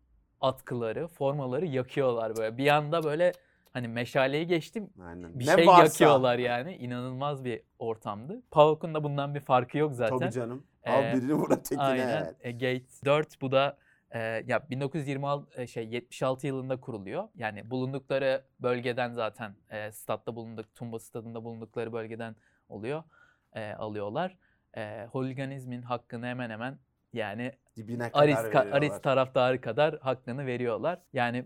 atkıları, 0.45 1.07
formaları 1.07 1.65
yakıyorlar 1.65 2.37
böyle. 2.37 2.57
Bir 2.57 2.67
anda 2.67 3.03
böyle 3.03 3.31
hani 3.73 3.87
meşaleyi 3.87 4.47
geçtim. 4.47 4.89
Aynen. 5.07 5.39
Bir 5.39 5.47
ne 5.47 5.55
şey 5.55 5.67
varsa. 5.67 5.83
yakıyorlar 5.83 6.37
yani. 6.37 6.75
İnanılmaz 6.75 7.45
bir 7.45 7.61
ortamdı. 7.79 8.41
PAOK'un 8.51 8.93
da 8.93 9.03
bundan 9.03 9.35
bir 9.35 9.39
farkı 9.39 9.77
yok 9.77 9.93
zaten. 9.93 10.17
Tabii 10.17 10.31
canım. 10.31 10.63
Al 10.85 11.03
ee, 11.03 11.13
birini 11.13 11.33
vur 11.33 11.49
tekine. 11.49 11.81
Aynen. 11.81 12.35
E, 12.41 12.51
Gate 12.51 13.05
4 13.05 13.41
bu 13.41 13.51
da 13.51 13.77
e, 14.11 14.19
ya 14.19 14.69
1926 14.69 15.61
e, 15.61 15.67
şey 15.67 15.87
76 15.87 16.47
yılında 16.47 16.79
kuruluyor. 16.79 17.27
Yani 17.35 17.71
bulundukları 17.71 18.43
bölgeden 18.59 19.13
zaten 19.13 19.55
e, 19.69 19.91
statta 19.91 20.35
bulunduk, 20.35 20.75
Tumba 20.75 20.99
stadında 20.99 21.43
bulundukları 21.43 21.93
bölgeden 21.93 22.35
oluyor. 22.69 23.03
E, 23.53 23.73
alıyorlar. 23.73 24.37
E, 24.77 25.07
holiganizmin 25.11 25.81
hakkını 25.81 26.25
hemen 26.25 26.49
hemen 26.49 26.77
yani 27.15 27.51
dibine 27.75 28.11
kadar 28.11 28.23
Aris, 28.23 28.37
veriyorlar. 28.37 28.71
Aris 28.71 29.01
taraftarı 29.01 29.61
kadar 29.61 29.99
hakkını 29.99 30.45
veriyorlar. 30.45 31.01
Yani 31.13 31.45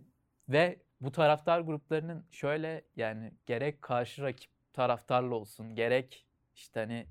ve 0.50 0.80
bu 1.02 1.12
taraftar 1.12 1.60
gruplarının 1.60 2.26
şöyle 2.32 2.86
yani 2.96 3.34
gerek 3.46 3.82
karşı 3.82 4.24
rakip 4.24 4.52
taraftarla 4.74 5.36
olsun 5.36 5.76
gerek 5.76 6.28
işte 6.56 6.80
hani 6.80 7.08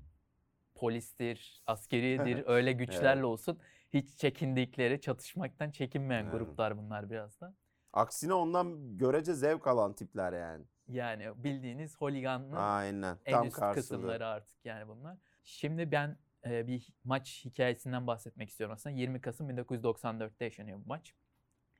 polistir, 0.75 1.63
askeridir 1.67 2.43
öyle 2.47 2.71
güçlerle 2.71 3.09
evet. 3.09 3.23
olsun 3.23 3.59
hiç 3.93 4.17
çekindikleri, 4.17 5.01
çatışmaktan 5.01 5.71
çekinmeyen 5.71 6.23
evet. 6.23 6.33
gruplar 6.33 6.77
bunlar 6.77 7.09
biraz 7.09 7.41
da. 7.41 7.53
Aksine 7.93 8.33
ondan 8.33 8.97
görece 8.97 9.33
zevk 9.33 9.67
alan 9.67 9.93
tipler 9.93 10.33
yani. 10.33 10.65
Yani 10.87 11.43
bildiğiniz 11.43 11.97
holiganlığın 11.97 12.55
Aynen. 12.55 13.17
en 13.25 13.33
Tam 13.33 13.47
üst 13.47 13.55
karşılığı. 13.55 13.81
kısımları 13.81 14.27
artık 14.27 14.65
yani 14.65 14.87
bunlar. 14.87 15.17
Şimdi 15.43 15.91
ben 15.91 16.17
e, 16.45 16.67
bir 16.67 16.87
maç 17.03 17.45
hikayesinden 17.45 18.07
bahsetmek 18.07 18.49
istiyorum 18.49 18.73
aslında. 18.73 18.95
20 18.95 19.21
Kasım 19.21 19.49
1994'te 19.49 20.45
yaşanıyor 20.45 20.79
bu 20.79 20.87
maç. 20.87 21.13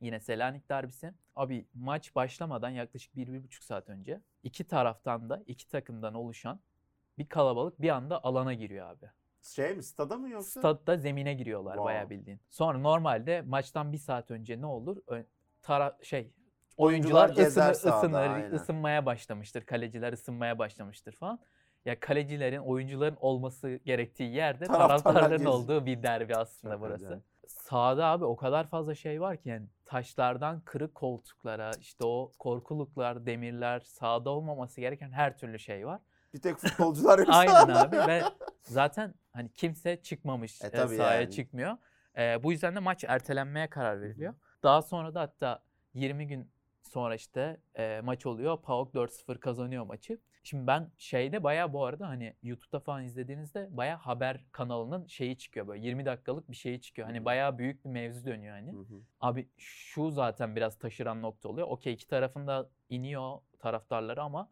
Yine 0.01 0.19
Selanik 0.19 0.69
derbisi. 0.69 1.13
Abi 1.35 1.67
maç 1.73 2.15
başlamadan 2.15 2.69
yaklaşık 2.69 3.15
1-1,5 3.15 3.63
saat 3.63 3.89
önce 3.89 4.21
iki 4.43 4.63
taraftan 4.63 5.29
da 5.29 5.43
iki 5.47 5.67
takımdan 5.67 6.13
oluşan 6.13 6.59
bir 7.17 7.29
kalabalık 7.29 7.81
bir 7.81 7.89
anda 7.89 8.23
alana 8.23 8.53
giriyor 8.53 8.87
abi. 8.87 9.05
Şey 9.41 9.75
mi 9.75 9.83
stada 9.83 10.17
mı 10.17 10.29
yoksa? 10.29 10.59
Stadda 10.59 10.97
zemine 10.97 11.33
giriyorlar 11.33 11.73
wow. 11.73 11.85
bayağı 11.85 12.09
bildiğin. 12.09 12.39
Sonra 12.49 12.77
normalde 12.77 13.41
maçtan 13.41 13.91
bir 13.91 13.97
saat 13.97 14.31
önce 14.31 14.61
ne 14.61 14.65
olur? 14.65 14.97
Tara 15.61 15.97
şey 16.03 16.33
oyuncular, 16.77 17.25
oyuncular 17.25 17.47
ısınır, 17.47 17.71
ısınır, 17.71 18.51
ısınmaya 18.51 19.05
başlamıştır. 19.05 19.65
Kaleciler 19.65 20.13
ısınmaya 20.13 20.59
başlamıştır 20.59 21.11
falan 21.11 21.39
ya 21.89 21.99
kalecilerin, 21.99 22.59
oyuncuların 22.59 23.17
olması 23.19 23.79
gerektiği 23.85 24.35
yerde 24.35 24.65
taraftarların 24.65 25.45
olduğu 25.55 25.85
bir 25.85 26.03
derbi 26.03 26.35
aslında 26.35 26.73
Çok 26.73 26.81
burası. 26.81 27.05
Acayip. 27.05 27.23
Sağda 27.47 28.05
abi 28.05 28.25
o 28.25 28.35
kadar 28.35 28.67
fazla 28.67 28.95
şey 28.95 29.21
var 29.21 29.37
ki 29.37 29.49
yani 29.49 29.67
taşlardan 29.85 30.61
kırık 30.61 30.95
koltuklara, 30.95 31.71
işte 31.79 32.05
o 32.05 32.31
korkuluklar, 32.39 33.25
demirler, 33.25 33.79
sağda 33.79 34.29
olmaması 34.29 34.81
gereken 34.81 35.11
her 35.11 35.37
türlü 35.37 35.59
şey 35.59 35.87
var. 35.87 36.01
Bir 36.33 36.41
tek 36.41 36.57
futbolcular 36.57 37.19
yok 37.19 37.27
Aynen 37.31 37.67
abi 37.67 37.97
ve 37.97 38.23
zaten 38.63 39.13
hani 39.31 39.49
kimse 39.53 40.01
çıkmamış 40.01 40.61
e, 40.61 40.67
e 40.67 40.69
sahaya 40.69 41.21
yani. 41.21 41.31
çıkmıyor. 41.31 41.77
E, 42.17 42.43
bu 42.43 42.51
yüzden 42.51 42.75
de 42.75 42.79
maç 42.79 43.03
ertelenmeye 43.07 43.69
karar 43.69 44.01
veriliyor. 44.01 44.33
Daha 44.63 44.81
sonra 44.81 45.15
da 45.15 45.21
hatta 45.21 45.63
20 45.93 46.27
gün 46.27 46.51
sonra 46.81 47.15
işte 47.15 47.57
e, 47.75 48.01
maç 48.03 48.25
oluyor. 48.25 48.61
PAOK 48.61 48.93
4-0 48.93 49.39
kazanıyor 49.39 49.85
maçı. 49.85 50.19
Şimdi 50.49 50.67
ben 50.67 50.91
şeyde 50.97 51.43
baya 51.43 51.73
bu 51.73 51.85
arada 51.85 52.07
hani 52.07 52.33
YouTube'da 52.43 52.79
falan 52.79 53.03
izlediğinizde 53.03 53.67
baya 53.71 53.97
haber 53.97 54.45
kanalının 54.51 55.05
şeyi 55.05 55.37
çıkıyor 55.37 55.67
böyle 55.67 55.85
20 55.85 56.05
dakikalık 56.05 56.51
bir 56.51 56.55
şeyi 56.55 56.81
çıkıyor. 56.81 57.07
Hani 57.07 57.25
baya 57.25 57.57
büyük 57.57 57.85
bir 57.85 57.89
mevzu 57.89 58.25
dönüyor 58.25 58.55
hani. 58.55 58.71
Hı 58.71 58.79
hı. 58.79 59.01
Abi 59.21 59.49
şu 59.57 60.11
zaten 60.11 60.55
biraz 60.55 60.79
taşıran 60.79 61.21
nokta 61.21 61.49
oluyor. 61.49 61.67
Okey 61.67 61.93
iki 61.93 62.07
tarafında 62.07 62.69
iniyor 62.89 63.39
taraftarları 63.59 64.21
ama 64.21 64.49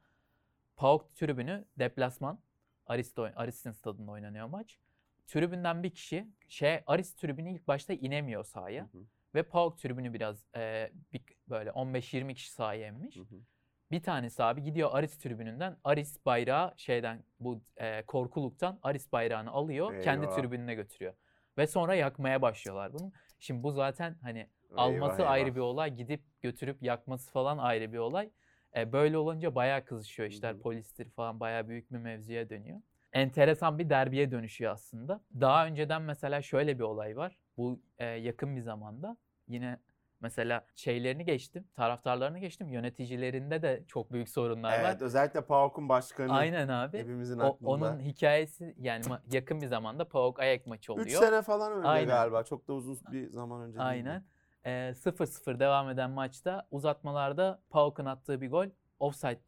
PAOK 0.76 1.16
tribünü 1.16 1.66
deplasman. 1.80 2.40
Aristo, 2.88 3.30
Aris'in 3.36 3.72
stadında 3.72 4.12
oynanıyor 4.12 4.48
maç. 4.48 4.80
Tribünden 5.28 5.84
bir 5.84 5.90
kişi 5.90 6.28
şey 6.48 6.80
Aris 6.88 7.16
tribünü 7.16 7.52
ilk 7.52 7.68
başta 7.68 7.94
inemiyor 7.94 8.44
sahaya. 8.44 8.84
Hı 8.84 8.98
hı. 8.98 9.04
Ve 9.36 9.44
PAOK 9.44 9.78
tribünü 9.78 10.14
biraz 10.14 10.46
e, 10.56 10.92
bir, 11.14 11.22
böyle 11.50 11.70
15-20 11.70 12.34
kişi 12.34 12.52
sahaya 12.52 12.88
inmiş. 12.88 13.16
Hı 13.16 13.22
hı. 13.22 13.42
Bir 13.92 14.04
tanesi 14.04 14.44
abi 14.44 14.64
gidiyor 14.64 14.90
Aris 14.94 15.18
tribününden 15.18 15.78
Aris 15.84 16.26
bayrağı 16.26 16.74
şeyden 16.78 17.24
bu 17.40 17.62
e, 17.78 18.04
korkuluktan 18.04 18.80
Aris 18.84 19.12
bayrağını 19.12 19.52
alıyor 19.52 19.94
Eyvah. 19.94 20.04
kendi 20.04 20.30
tribününe 20.30 20.76
götürüyor. 20.76 21.14
Ve 21.58 21.68
sonra 21.68 21.96
yakmaya 21.96 22.42
başlıyorlar 22.42 22.94
bunu. 22.94 23.12
Şimdi 23.40 23.64
bu 23.64 23.72
zaten 23.72 24.16
hani 24.22 24.38
eyvah, 24.70 24.84
alması 24.84 25.22
eyvah. 25.22 25.32
ayrı 25.32 25.56
bir 25.56 25.60
olay 25.60 25.96
gidip 25.96 26.22
götürüp 26.42 26.84
yakması 26.84 27.32
falan 27.32 27.58
ayrı 27.58 27.94
bir 27.94 27.98
olay. 27.98 28.30
E, 28.76 28.92
böyle 28.92 29.18
olunca 29.18 29.56
bayağı 29.56 29.86
kızışıyor 29.86 30.30
işler 30.30 30.54
Hı-hı. 30.54 30.62
polistir 30.62 31.10
falan 31.10 31.40
bayağı 31.40 31.68
büyük 31.68 31.92
bir 31.92 31.98
mevzuya 31.98 32.50
dönüyor. 32.50 32.82
Enteresan 33.14 33.80
bir 33.80 33.90
derbiye 33.90 34.32
dönüşüyor 34.32 34.74
aslında. 34.74 35.22
Daha 35.40 35.68
önceden 35.68 36.02
mesela 36.02 36.42
şöyle 36.42 36.80
bir 36.80 36.84
olay 36.84 37.18
var. 37.18 37.40
Bu 37.58 37.82
e, 37.98 38.06
yakın 38.06 38.56
bir 38.56 38.62
zamanda 38.62 39.18
yine 39.48 39.80
Mesela 40.22 40.66
şeylerini 40.76 41.26
geçtim, 41.26 41.68
taraftarlarını 41.76 42.40
geçtim. 42.40 42.70
Yöneticilerinde 42.70 43.62
de 43.62 43.84
çok 43.88 44.12
büyük 44.12 44.30
sorunlar 44.30 44.74
evet, 44.74 44.86
var. 44.86 44.90
Evet, 44.90 45.02
özellikle 45.02 45.42
PAOK'un 45.42 45.90
başkanı. 45.90 46.34
Aynen 46.34 46.68
abi. 46.68 46.98
Hepimizin 46.98 47.40
aklında. 47.40 47.70
O, 47.70 47.74
onun 47.74 48.00
hikayesi 48.00 48.76
yani 48.80 49.04
yakın 49.32 49.62
bir 49.62 49.68
zamanda 49.68 50.08
PAOK 50.08 50.40
ayak 50.40 50.68
maçı 50.68 50.94
oluyor. 50.94 51.08
3 51.08 51.14
sene 51.14 51.42
falan 51.42 51.72
önce 51.78 51.88
Aynen. 51.88 52.08
galiba. 52.08 52.44
Çok 52.44 52.68
da 52.68 52.74
uzun 52.74 52.98
bir 53.12 53.30
zaman 53.30 53.62
önce 53.62 53.80
değil. 53.80 53.90
Aynen. 53.90 54.24
Ee, 54.66 54.70
0-0 54.70 55.60
devam 55.60 55.90
eden 55.90 56.10
maçta 56.10 56.68
uzatmalarda 56.72 57.62
PAOK'un 57.70 58.06
attığı 58.06 58.42
bir 58.42 58.52
gol 58.52 58.68
offside 59.00 59.40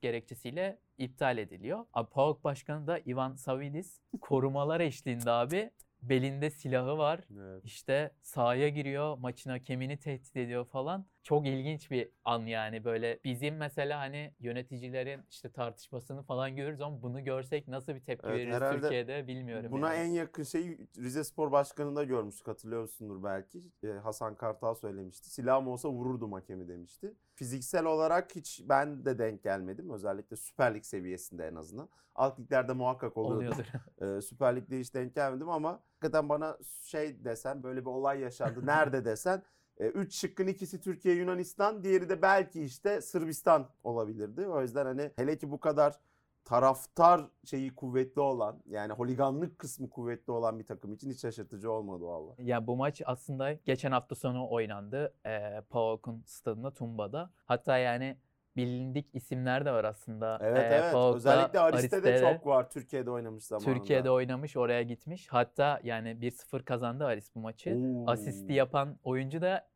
gerekçesiyle 0.00 0.78
iptal 0.98 1.38
ediliyor. 1.38 1.86
Abi 1.92 2.10
PAOK 2.10 2.44
Başkanı 2.44 2.86
da 2.86 2.98
Ivan 2.98 3.34
Savidis 3.34 4.00
korumalar 4.20 4.80
eşliğinde 4.80 5.30
abi 5.30 5.70
belinde 6.02 6.50
silahı 6.50 6.98
var. 6.98 7.20
Evet. 7.38 7.64
İşte 7.64 8.10
sahaya 8.22 8.68
giriyor, 8.68 9.18
maçın 9.18 9.50
hakemini 9.50 9.96
tehdit 9.98 10.36
ediyor 10.36 10.64
falan. 10.64 11.06
Çok 11.22 11.46
ilginç 11.46 11.90
bir 11.90 12.08
an 12.24 12.46
yani 12.46 12.84
böyle 12.84 13.18
bizim 13.24 13.56
mesela 13.56 14.00
hani 14.00 14.34
yöneticilerin 14.40 15.22
işte 15.30 15.52
tartışmasını 15.52 16.22
falan 16.22 16.56
görürüz 16.56 16.80
ama 16.80 17.02
bunu 17.02 17.24
görsek 17.24 17.68
nasıl 17.68 17.94
bir 17.94 18.00
tepki 18.00 18.28
Evet, 18.28 18.46
veririz 18.48 18.80
Türkiye'de 18.82 19.26
bilmiyorum. 19.26 19.72
Buna 19.72 19.94
yani. 19.94 20.08
en 20.08 20.12
yakın 20.12 20.42
şey 20.42 20.78
Rize 20.98 21.24
Spor 21.24 21.52
Başkanı'nda 21.52 22.04
görmüştük 22.04 22.48
hatırlıyorsundur 22.48 23.22
belki. 23.22 23.62
Ee, 23.82 23.88
Hasan 23.88 24.34
Kartal 24.34 24.74
söylemişti. 24.74 25.30
Silahım 25.30 25.68
olsa 25.68 25.90
vururdum 25.90 26.32
hakemi 26.32 26.68
demişti. 26.68 27.14
Fiziksel 27.34 27.84
olarak 27.84 28.36
hiç 28.36 28.62
ben 28.68 29.04
de 29.04 29.18
denk 29.18 29.42
gelmedim. 29.42 29.90
Özellikle 29.90 30.36
Süper 30.36 30.74
Lig 30.74 30.84
seviyesinde 30.84 31.46
en 31.46 31.54
azından. 31.54 31.88
Alt 32.14 32.40
liglerde 32.40 32.72
muhakkak 32.72 33.16
oluyordu. 33.16 33.54
oluyordur. 33.54 33.66
Ee, 34.18 34.20
Süper 34.22 34.56
Lig'de 34.56 34.80
hiç 34.80 34.94
denk 34.94 35.14
gelmedim 35.14 35.48
ama 35.48 35.70
hakikaten 35.92 36.28
bana 36.28 36.58
şey 36.82 37.24
desen 37.24 37.62
böyle 37.62 37.80
bir 37.80 37.86
olay 37.90 38.20
yaşandı. 38.20 38.66
Nerede 38.66 39.04
desen 39.04 39.42
3 39.80 40.14
şıkkın 40.14 40.46
ikisi 40.46 40.80
Türkiye 40.80 41.14
Yunanistan 41.14 41.84
diğeri 41.84 42.08
de 42.08 42.22
belki 42.22 42.62
işte 42.62 43.00
Sırbistan 43.00 43.68
olabilirdi. 43.84 44.46
O 44.46 44.62
yüzden 44.62 44.86
hani 44.86 45.10
hele 45.16 45.38
ki 45.38 45.50
bu 45.50 45.60
kadar 45.60 45.98
taraftar 46.44 47.20
şeyi 47.44 47.74
kuvvetli 47.74 48.20
olan 48.20 48.62
yani 48.66 48.92
holiganlık 48.92 49.58
kısmı 49.58 49.90
kuvvetli 49.90 50.30
olan 50.30 50.58
bir 50.58 50.66
takım 50.66 50.92
için 50.92 51.10
hiç 51.10 51.20
şaşırtıcı 51.20 51.70
olmadı 51.70 52.04
valla. 52.04 52.34
Ya 52.38 52.66
bu 52.66 52.76
maç 52.76 53.02
aslında 53.06 53.52
geçen 53.52 53.92
hafta 53.92 54.14
sonu 54.14 54.50
oynandı. 54.50 55.14
Ee, 55.26 55.62
PAOK'un 55.70 56.22
stadında 56.26 56.74
Tumba'da. 56.74 57.30
Hatta 57.44 57.78
yani 57.78 58.16
bilindik 58.58 59.06
isimler 59.14 59.64
de 59.64 59.72
var 59.72 59.84
aslında. 59.84 60.38
Evet 60.42 60.58
Ee, 60.58 60.74
evet 60.74 60.92
PAOK'ta, 60.92 61.16
özellikle 61.16 61.60
Aris'te 61.60 62.02
de 62.04 62.20
çok 62.20 62.46
var 62.46 62.70
Türkiye'de 62.70 63.10
oynamış 63.10 63.44
zamanında. 63.44 63.74
Türkiye'de 63.74 64.10
oynamış, 64.10 64.56
oraya 64.56 64.82
gitmiş. 64.82 65.28
Hatta 65.28 65.80
yani 65.84 66.08
1-0 66.08 66.62
kazandı 66.64 67.04
Aris 67.06 67.34
bu 67.34 67.40
maçı. 67.40 67.70
Oo. 67.76 68.10
Asisti 68.10 68.52
yapan 68.52 68.98
oyuncu 69.04 69.40
da 69.40 69.68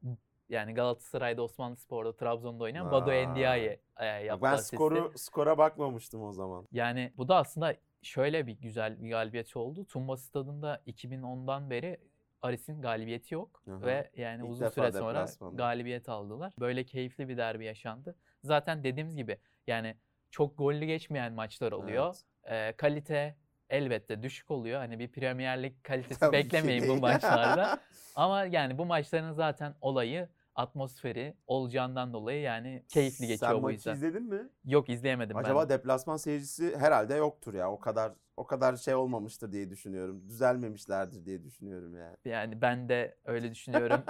yani 0.48 0.74
Galatasaray'da, 0.74 1.42
Osmanlıspor'da, 1.42 2.16
Trabzon'da 2.16 2.64
oynayan 2.64 2.90
Vay. 2.90 2.92
Badu 3.02 3.12
Endiaye 3.12 3.80
e, 3.96 4.06
yaptı 4.06 4.42
ben 4.46 4.52
asisti. 4.52 4.76
skoru 4.76 5.12
skora 5.16 5.58
bakmamıştım 5.58 6.22
o 6.24 6.32
zaman. 6.32 6.66
Yani 6.72 7.12
bu 7.16 7.28
da 7.28 7.36
aslında 7.36 7.74
şöyle 8.02 8.46
bir 8.46 8.52
güzel 8.60 9.02
bir 9.02 9.10
galibiyet 9.10 9.56
oldu. 9.56 9.84
Tumba 9.84 10.16
Stadı'nda 10.16 10.80
2010'dan 10.86 11.70
beri 11.70 11.98
Aris'in 12.42 12.82
galibiyeti 12.82 13.34
yok 13.34 13.62
Aha. 13.70 13.80
ve 13.86 14.10
yani 14.16 14.42
İlk 14.42 14.50
uzun 14.50 14.68
süre 14.68 14.92
sonra 14.92 15.08
deplasmanda. 15.14 15.56
galibiyet 15.56 16.08
aldılar. 16.08 16.52
Böyle 16.60 16.84
keyifli 16.84 17.28
bir 17.28 17.36
derbi 17.36 17.64
yaşandı. 17.64 18.14
Zaten 18.42 18.84
dediğimiz 18.84 19.16
gibi 19.16 19.38
yani 19.66 19.96
çok 20.30 20.58
gollü 20.58 20.84
geçmeyen 20.84 21.32
maçlar 21.32 21.72
oluyor. 21.72 22.16
Evet. 22.44 22.72
Ee, 22.72 22.76
kalite 22.76 23.36
elbette 23.70 24.22
düşük 24.22 24.50
oluyor. 24.50 24.78
Hani 24.78 24.98
bir 24.98 25.08
Premier 25.08 25.62
Lig 25.62 25.72
kalitesi 25.82 26.20
Tabii 26.20 26.32
beklemeyin 26.32 26.88
bu 26.88 26.96
maçlarda. 26.96 27.80
Ama 28.16 28.44
yani 28.44 28.78
bu 28.78 28.86
maçların 28.86 29.32
zaten 29.32 29.74
olayı 29.80 30.28
atmosferi 30.54 31.34
olacağından 31.46 32.12
dolayı 32.12 32.40
yani 32.42 32.84
keyifli 32.88 33.26
geçiyor 33.26 33.50
Sen 33.50 33.58
bu 33.58 33.62
maçı 33.62 33.74
yüzden. 33.74 33.94
izledin 33.94 34.22
mi? 34.22 34.48
Yok 34.64 34.88
izleyemedim 34.88 35.36
Acaba 35.36 35.62
ben. 35.62 35.68
deplasman 35.68 36.16
seyircisi 36.16 36.76
herhalde 36.76 37.14
yoktur 37.14 37.54
ya. 37.54 37.70
O 37.72 37.78
kadar 37.80 38.12
o 38.36 38.46
kadar 38.46 38.76
şey 38.76 38.94
olmamıştır 38.94 39.52
diye 39.52 39.70
düşünüyorum. 39.70 40.28
Düzelmemişlerdir 40.28 41.24
diye 41.26 41.44
düşünüyorum 41.44 41.96
yani. 41.96 42.16
Yani 42.24 42.60
ben 42.62 42.88
de 42.88 43.16
öyle 43.24 43.50
düşünüyorum. 43.50 44.00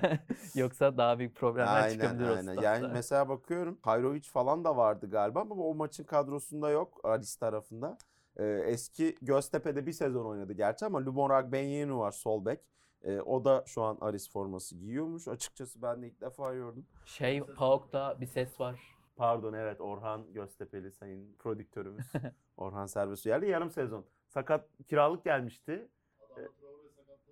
Yoksa 0.54 0.96
daha 0.96 1.18
büyük 1.18 1.36
problemler 1.36 1.82
Aynen 1.82 1.92
çıkabilir 1.92 2.28
o 2.28 2.30
aynen. 2.32 2.42
statta. 2.42 2.62
Yani 2.62 2.88
mesela 2.92 3.28
bakıyorum 3.28 3.78
Hayrovic 3.82 4.22
falan 4.30 4.64
da 4.64 4.76
vardı 4.76 5.10
galiba 5.10 5.40
ama 5.40 5.54
o 5.54 5.74
maçın 5.74 6.04
kadrosunda 6.04 6.70
yok 6.70 7.00
Aris 7.04 7.36
tarafında. 7.36 7.98
Ee, 8.36 8.44
eski 8.66 9.16
Göztepe'de 9.22 9.86
bir 9.86 9.92
sezon 9.92 10.24
oynadı 10.26 10.52
gerçi 10.52 10.84
ama 10.86 11.04
Luborak 11.04 11.52
Benyenu 11.52 11.98
var 11.98 12.10
sol 12.12 12.44
bek. 12.44 12.60
Ee, 13.04 13.20
o 13.20 13.44
da 13.44 13.64
şu 13.66 13.82
an 13.82 13.98
Aris 14.00 14.30
forması 14.30 14.76
giyiyormuş. 14.76 15.28
Açıkçası 15.28 15.82
ben 15.82 16.02
de 16.02 16.06
ilk 16.06 16.20
defa 16.20 16.54
gördüm. 16.54 16.86
Şey 17.04 17.40
PAOK'ta 17.42 18.20
bir 18.20 18.26
ses 18.26 18.60
var. 18.60 18.80
Pardon 19.16 19.52
evet 19.52 19.80
Orhan 19.80 20.32
Göztepe'li 20.32 20.92
sayın 20.92 21.36
prodüktörümüz. 21.38 22.12
Orhan 22.56 22.86
Serbest 22.86 23.26
yerli 23.26 23.50
yarım 23.50 23.70
sezon. 23.70 24.04
Sakat 24.28 24.68
kiralık 24.88 25.24
gelmişti. 25.24 25.88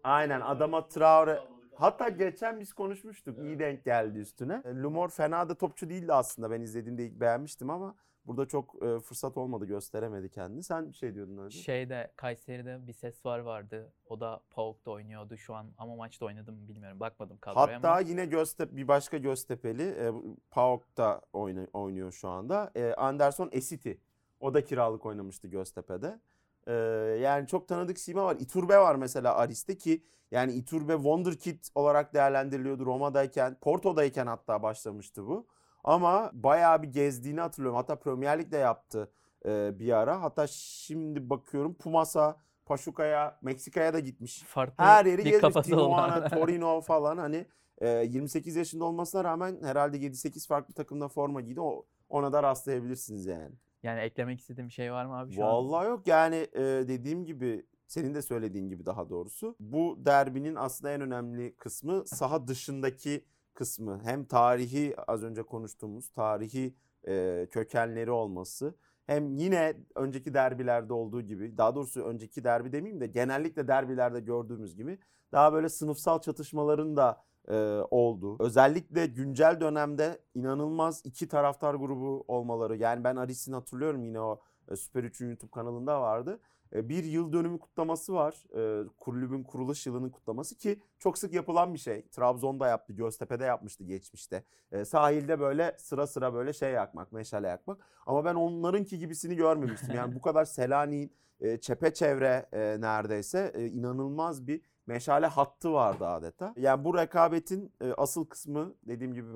Aynen 0.05 0.41
Adama 0.41 0.89
Traore. 0.89 1.41
Hatta 1.75 2.09
geçen 2.09 2.61
biz 2.61 2.73
konuşmuştuk. 2.73 3.39
iyi 3.39 3.59
denk 3.59 3.85
geldi 3.85 4.19
üstüne. 4.19 4.63
E, 4.65 4.75
Lumor 4.75 5.09
fena 5.09 5.49
da 5.49 5.55
topçu 5.55 5.91
değildi 5.91 6.13
aslında. 6.13 6.51
Ben 6.51 6.61
izlediğimde 6.61 7.07
ilk 7.07 7.21
beğenmiştim 7.21 7.71
ama 7.71 7.95
burada 8.27 8.47
çok 8.47 8.83
e, 8.83 9.01
fırsat 9.01 9.37
olmadı. 9.37 9.65
Gösteremedi 9.65 10.31
kendini. 10.31 10.63
Sen 10.63 10.89
bir 10.89 10.97
şey 10.97 11.15
diyordun 11.15 11.39
öyle. 11.39 11.51
Şeyde 11.51 12.13
Kayseri'de 12.17 12.87
bir 12.87 12.93
ses 12.93 13.25
var 13.27 13.39
vardı. 13.39 13.93
O 14.07 14.21
da 14.21 14.41
PAOK'ta 14.51 14.91
oynuyordu 14.91 15.37
şu 15.37 15.55
an 15.55 15.67
ama 15.79 15.97
maçta 15.97 16.27
oynadı 16.27 16.53
mı 16.53 16.69
bilmiyorum. 16.69 17.01
Bakmadım 17.01 17.39
kadroya 17.39 17.77
Hatta 17.77 17.91
ama. 17.91 18.01
yine 18.01 18.27
Göztepe 18.27 18.77
bir 18.77 18.89
başka 18.89 19.19
Göztepe'li 19.19 19.83
e, 19.83 20.13
PAOK'ta 20.51 21.21
oyna, 21.33 21.67
oynuyor 21.73 22.13
şu 22.13 22.29
anda. 22.29 22.71
E, 22.75 22.95
Anderson 22.95 23.49
Esiti. 23.53 24.01
O 24.41 24.55
da 24.55 24.65
kiralık 24.65 25.07
oynamıştı 25.07 25.49
Göztepe'de. 25.49 26.21
E, 26.67 26.73
yani 27.21 27.47
çok 27.47 27.69
tanıdık 27.69 27.99
sima 27.99 28.25
var. 28.25 28.37
Iturbe 28.41 28.79
var 28.79 28.95
mesela 28.95 29.35
Aris'te 29.35 29.79
ki 29.79 30.05
yani 30.31 30.53
Iturbe 30.53 30.95
Wonderkid 30.95 31.65
olarak 31.75 32.15
değerlendiriliyordu 32.15 32.87
Roma'dayken. 32.87 33.57
Porto'dayken 33.61 34.27
hatta 34.27 34.63
başlamıştı 34.63 35.27
bu. 35.27 35.47
Ama 35.85 36.31
bayağı 36.33 36.83
bir 36.83 36.89
gezdiğini 36.89 37.41
hatırlıyorum. 37.41 37.77
Hatta 37.77 37.99
Premier 37.99 38.39
Lig'de 38.39 38.57
yaptı 38.57 39.13
e, 39.45 39.79
bir 39.79 39.93
ara. 39.93 40.23
Hatta 40.23 40.47
şimdi 40.47 41.31
bakıyorum 41.31 41.75
Pumas'a, 41.75 42.37
Paşuka'ya, 42.67 43.39
Meksika'ya 43.43 43.95
da 43.95 44.01
gitmiş. 44.01 44.43
Farklı 44.43 44.85
Her 44.85 45.07
yeri 45.07 45.25
gezmiş. 45.25 45.55
Tijuana. 45.55 46.29
Torino 46.29 46.81
falan 46.81 47.19
hani 47.19 47.47
e, 47.79 47.89
28 47.89 48.57
yaşında 48.57 48.85
olmasına 48.85 49.25
rağmen 49.25 49.59
herhalde 49.63 49.99
7-8 49.99 50.49
farklı 50.49 50.75
takımda 50.75 51.09
forma 51.09 51.41
giydi. 51.41 51.61
O, 51.61 51.87
ona 52.09 52.33
da 52.33 52.43
rastlayabilirsiniz 52.43 53.27
yani. 53.27 53.55
Yani 53.83 54.01
eklemek 54.01 54.41
istediğim 54.41 54.69
bir 54.69 54.73
şey 54.73 54.93
var 54.93 55.05
mı 55.05 55.19
abi 55.19 55.33
şu 55.33 55.45
an? 55.45 55.51
Vallahi 55.51 55.87
yok 55.87 56.07
yani 56.07 56.37
e, 56.53 56.61
dediğim 56.63 57.25
gibi 57.25 57.67
senin 57.87 58.15
de 58.15 58.23
söylediğin 58.23 58.69
gibi 58.69 58.87
daha 58.87 59.09
doğrusu. 59.09 59.57
Bu 59.61 59.99
derbinin 60.05 60.55
aslında 60.55 60.93
en 60.93 61.01
önemli 61.01 61.57
kısmı 61.57 62.07
saha 62.07 62.47
dışındaki 62.47 63.25
kısmı. 63.55 64.01
Hem 64.05 64.25
tarihi 64.25 64.95
az 65.07 65.23
önce 65.23 65.43
konuştuğumuz 65.43 66.09
tarihi 66.09 66.75
e, 67.09 67.47
kökenleri 67.51 68.11
olması. 68.11 68.75
Hem 69.07 69.33
yine 69.37 69.77
önceki 69.95 70.35
derbilerde 70.35 70.93
olduğu 70.93 71.23
gibi 71.23 71.59
daha 71.59 71.75
doğrusu 71.75 72.03
önceki 72.03 72.45
derbi 72.45 72.73
demeyeyim 72.73 73.01
de 73.01 73.07
genellikle 73.07 73.69
derbilerde 73.69 74.21
gördüğümüz 74.21 74.77
gibi 74.77 74.99
daha 75.33 75.53
böyle 75.53 75.69
sınıfsal 75.69 76.21
çatışmaların 76.21 76.97
da 76.97 77.23
e, 77.49 77.55
oldu. 77.91 78.37
Özellikle 78.41 79.07
güncel 79.07 79.61
dönemde 79.61 80.19
inanılmaz 80.35 81.03
iki 81.05 81.29
taraftar 81.29 81.75
grubu 81.75 82.25
olmaları. 82.29 82.77
Yani 82.77 83.05
ben 83.05 83.17
Aris'in 83.17 83.53
hatırlıyorum 83.53 84.05
yine 84.05 84.21
o 84.21 84.41
e, 84.71 84.77
Süper 84.77 85.05
3'ün 85.05 85.29
YouTube 85.29 85.51
kanalında 85.51 86.01
vardı. 86.01 86.41
E, 86.75 86.89
bir 86.89 87.05
yıl 87.05 87.33
dönümü 87.33 87.59
kutlaması 87.59 88.15
var. 88.15 88.45
E, 88.57 88.89
kulübün 88.99 89.43
kuruluş 89.43 89.87
yılının 89.87 90.11
kutlaması 90.11 90.57
ki 90.57 90.81
çok 90.99 91.19
sık 91.19 91.33
yapılan 91.33 91.75
bir 91.75 91.79
şey. 91.79 92.09
Trabzon'da 92.09 92.69
yaptı, 92.69 92.93
Göztepe'de 92.93 93.45
yapmıştı 93.45 93.85
geçmişte. 93.85 94.45
E, 94.73 94.85
sahilde 94.85 95.41
böyle 95.41 95.77
sıra 95.79 96.07
sıra 96.07 96.35
böyle 96.35 96.53
şey 96.53 96.73
yakmak, 96.73 97.13
meşale 97.13 97.49
yakmak. 97.49 97.79
Ama 98.07 98.25
ben 98.25 98.35
onlarınki 98.35 98.99
gibisini 98.99 99.37
görmemiştim. 99.37 99.95
Yani 99.95 100.15
bu 100.15 100.21
kadar 100.21 100.45
Selanik'in 100.45 101.21
çepeçevre 101.61 102.49
neredeyse 102.81 103.53
inanılmaz 103.73 104.47
bir 104.47 104.61
meşale 104.87 105.27
hattı 105.27 105.73
vardı 105.73 106.07
adeta. 106.07 106.55
Yani 106.57 106.85
bu 106.85 106.99
rekabetin 106.99 107.73
asıl 107.97 108.25
kısmı 108.25 108.75
dediğim 108.83 109.15
gibi 109.15 109.33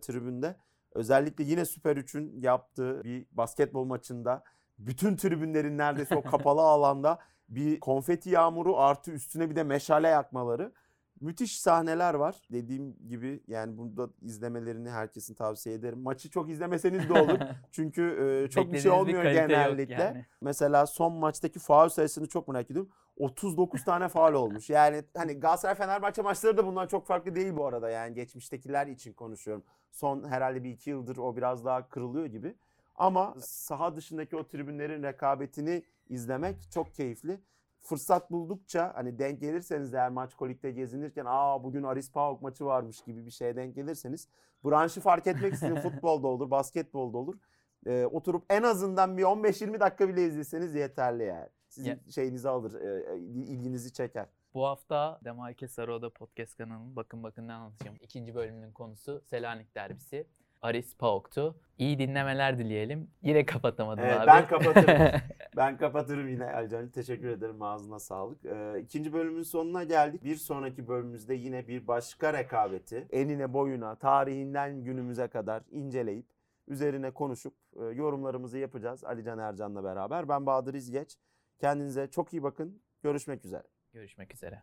tribünde 0.00 0.56
özellikle 0.94 1.44
yine 1.44 1.64
Süper 1.64 1.96
3'ün 1.96 2.40
yaptığı 2.40 3.04
bir 3.04 3.26
basketbol 3.32 3.84
maçında 3.84 4.44
bütün 4.78 5.16
tribünlerin 5.16 5.78
neredeyse 5.78 6.16
o 6.16 6.22
kapalı 6.22 6.60
alanda 6.62 7.18
bir 7.48 7.80
konfeti 7.80 8.30
yağmuru 8.30 8.78
artı 8.78 9.10
üstüne 9.10 9.50
bir 9.50 9.56
de 9.56 9.62
meşale 9.62 10.08
yakmaları. 10.08 10.72
Müthiş 11.20 11.60
sahneler 11.60 12.14
var. 12.14 12.36
Dediğim 12.52 12.96
gibi 13.08 13.42
yani 13.46 13.78
burada 13.78 14.08
izlemelerini 14.22 14.90
herkesin 14.90 15.34
tavsiye 15.34 15.74
ederim. 15.74 16.00
Maçı 16.00 16.30
çok 16.30 16.50
izlemeseniz 16.50 17.08
de 17.08 17.12
olur. 17.12 17.38
Çünkü 17.72 18.02
e, 18.46 18.50
çok 18.50 18.72
bir 18.72 18.78
şey 18.78 18.90
olmuyor 18.90 19.24
yok 19.24 19.34
genellikle. 19.34 19.94
yani. 19.94 20.26
Mesela 20.40 20.86
son 20.86 21.12
maçtaki 21.12 21.58
faul 21.58 21.88
sayısını 21.88 22.28
çok 22.28 22.48
merak 22.48 22.70
ediyorum. 22.70 22.90
39 23.16 23.84
tane 23.84 24.08
faul 24.08 24.32
olmuş. 24.34 24.70
Yani 24.70 25.02
hani 25.16 25.40
Galatasaray 25.40 25.74
Fenerbahçe 25.74 26.22
maçları 26.22 26.56
da 26.56 26.66
bundan 26.66 26.86
çok 26.86 27.06
farklı 27.06 27.34
değil 27.34 27.56
bu 27.56 27.66
arada. 27.66 27.90
Yani 27.90 28.14
geçmiştekiler 28.14 28.86
için 28.86 29.12
konuşuyorum. 29.12 29.64
Son 29.90 30.28
herhalde 30.28 30.64
bir 30.64 30.70
iki 30.70 30.90
yıldır 30.90 31.16
o 31.16 31.36
biraz 31.36 31.64
daha 31.64 31.88
kırılıyor 31.88 32.26
gibi. 32.26 32.54
Ama 32.98 33.34
saha 33.40 33.96
dışındaki 33.96 34.36
o 34.36 34.46
tribünlerin 34.48 35.02
rekabetini 35.02 35.82
izlemek 36.08 36.70
çok 36.70 36.94
keyifli. 36.94 37.40
Fırsat 37.80 38.30
buldukça 38.30 38.92
hani 38.94 39.18
denk 39.18 39.40
gelirseniz 39.40 39.94
eğer 39.94 40.10
maç 40.10 40.34
kolikte 40.34 40.70
gezinirken 40.70 41.24
aa 41.28 41.64
bugün 41.64 41.82
Aris 41.82 42.12
Pauk 42.12 42.42
maçı 42.42 42.64
varmış 42.64 43.00
gibi 43.00 43.26
bir 43.26 43.30
şeye 43.30 43.56
denk 43.56 43.74
gelirseniz 43.74 44.28
branşı 44.64 45.00
fark 45.00 45.26
etmek 45.26 45.54
sizin 45.56 45.74
futbolda 45.80 46.26
olur, 46.28 46.50
basketbolda 46.50 47.18
olur. 47.18 47.38
e, 47.86 48.04
oturup 48.06 48.44
en 48.50 48.62
azından 48.62 49.18
bir 49.18 49.22
15-20 49.22 49.80
dakika 49.80 50.08
bile 50.08 50.26
izleseniz 50.26 50.74
yeterli 50.74 51.24
yani. 51.24 51.48
Sizin 51.68 51.90
Ya- 51.90 51.98
şeyinizi 52.10 52.48
alır, 52.48 52.74
e, 52.80 53.18
ilginizi 53.20 53.92
çeker. 53.92 54.26
Bu 54.54 54.66
hafta 54.66 55.20
Demarke 55.24 55.68
Sarıoda 55.68 56.10
Podcast 56.10 56.56
kanalının 56.56 56.96
Bakın 56.96 57.22
Bakın 57.22 57.48
ne 57.48 57.52
anlatacağım. 57.52 57.96
İkinci 58.00 58.34
bölümünün 58.34 58.72
konusu 58.72 59.22
Selanik 59.26 59.74
derbisi. 59.74 60.26
Aris 60.62 60.96
Pauk'tu. 60.96 61.56
İyi 61.78 61.98
dinlemeler 61.98 62.58
dileyelim. 62.58 63.10
Yine 63.22 63.46
kapatamadım 63.46 64.04
Evet, 64.04 64.18
abi. 64.20 64.26
ben 64.26 64.46
kapatırım. 64.46 65.20
Ben 65.56 65.76
kapatırım 65.76 66.28
yine 66.28 66.44
Alican. 66.52 66.88
Teşekkür 66.88 67.28
ederim. 67.28 67.62
Ağzına 67.62 67.98
sağlık. 67.98 68.44
Ee, 68.44 68.80
ikinci 68.80 69.12
bölümün 69.12 69.42
sonuna 69.42 69.84
geldik. 69.84 70.24
Bir 70.24 70.36
sonraki 70.36 70.88
bölümümüzde 70.88 71.34
yine 71.34 71.68
bir 71.68 71.86
başka 71.86 72.32
rekabeti 72.32 73.06
enine 73.10 73.52
boyuna, 73.52 73.94
tarihinden 73.94 74.84
günümüze 74.84 75.28
kadar 75.28 75.62
inceleyip 75.70 76.26
üzerine 76.68 77.10
konuşup 77.10 77.54
e, 77.80 77.84
yorumlarımızı 77.84 78.58
yapacağız 78.58 79.04
Alican 79.04 79.38
Ercan'la 79.38 79.84
beraber. 79.84 80.28
Ben 80.28 80.46
Bahadır 80.46 80.74
İzgeç. 80.74 81.16
Kendinize 81.60 82.06
çok 82.10 82.32
iyi 82.32 82.42
bakın. 82.42 82.82
Görüşmek 83.02 83.44
üzere. 83.44 83.62
Görüşmek 83.92 84.34
üzere. 84.34 84.62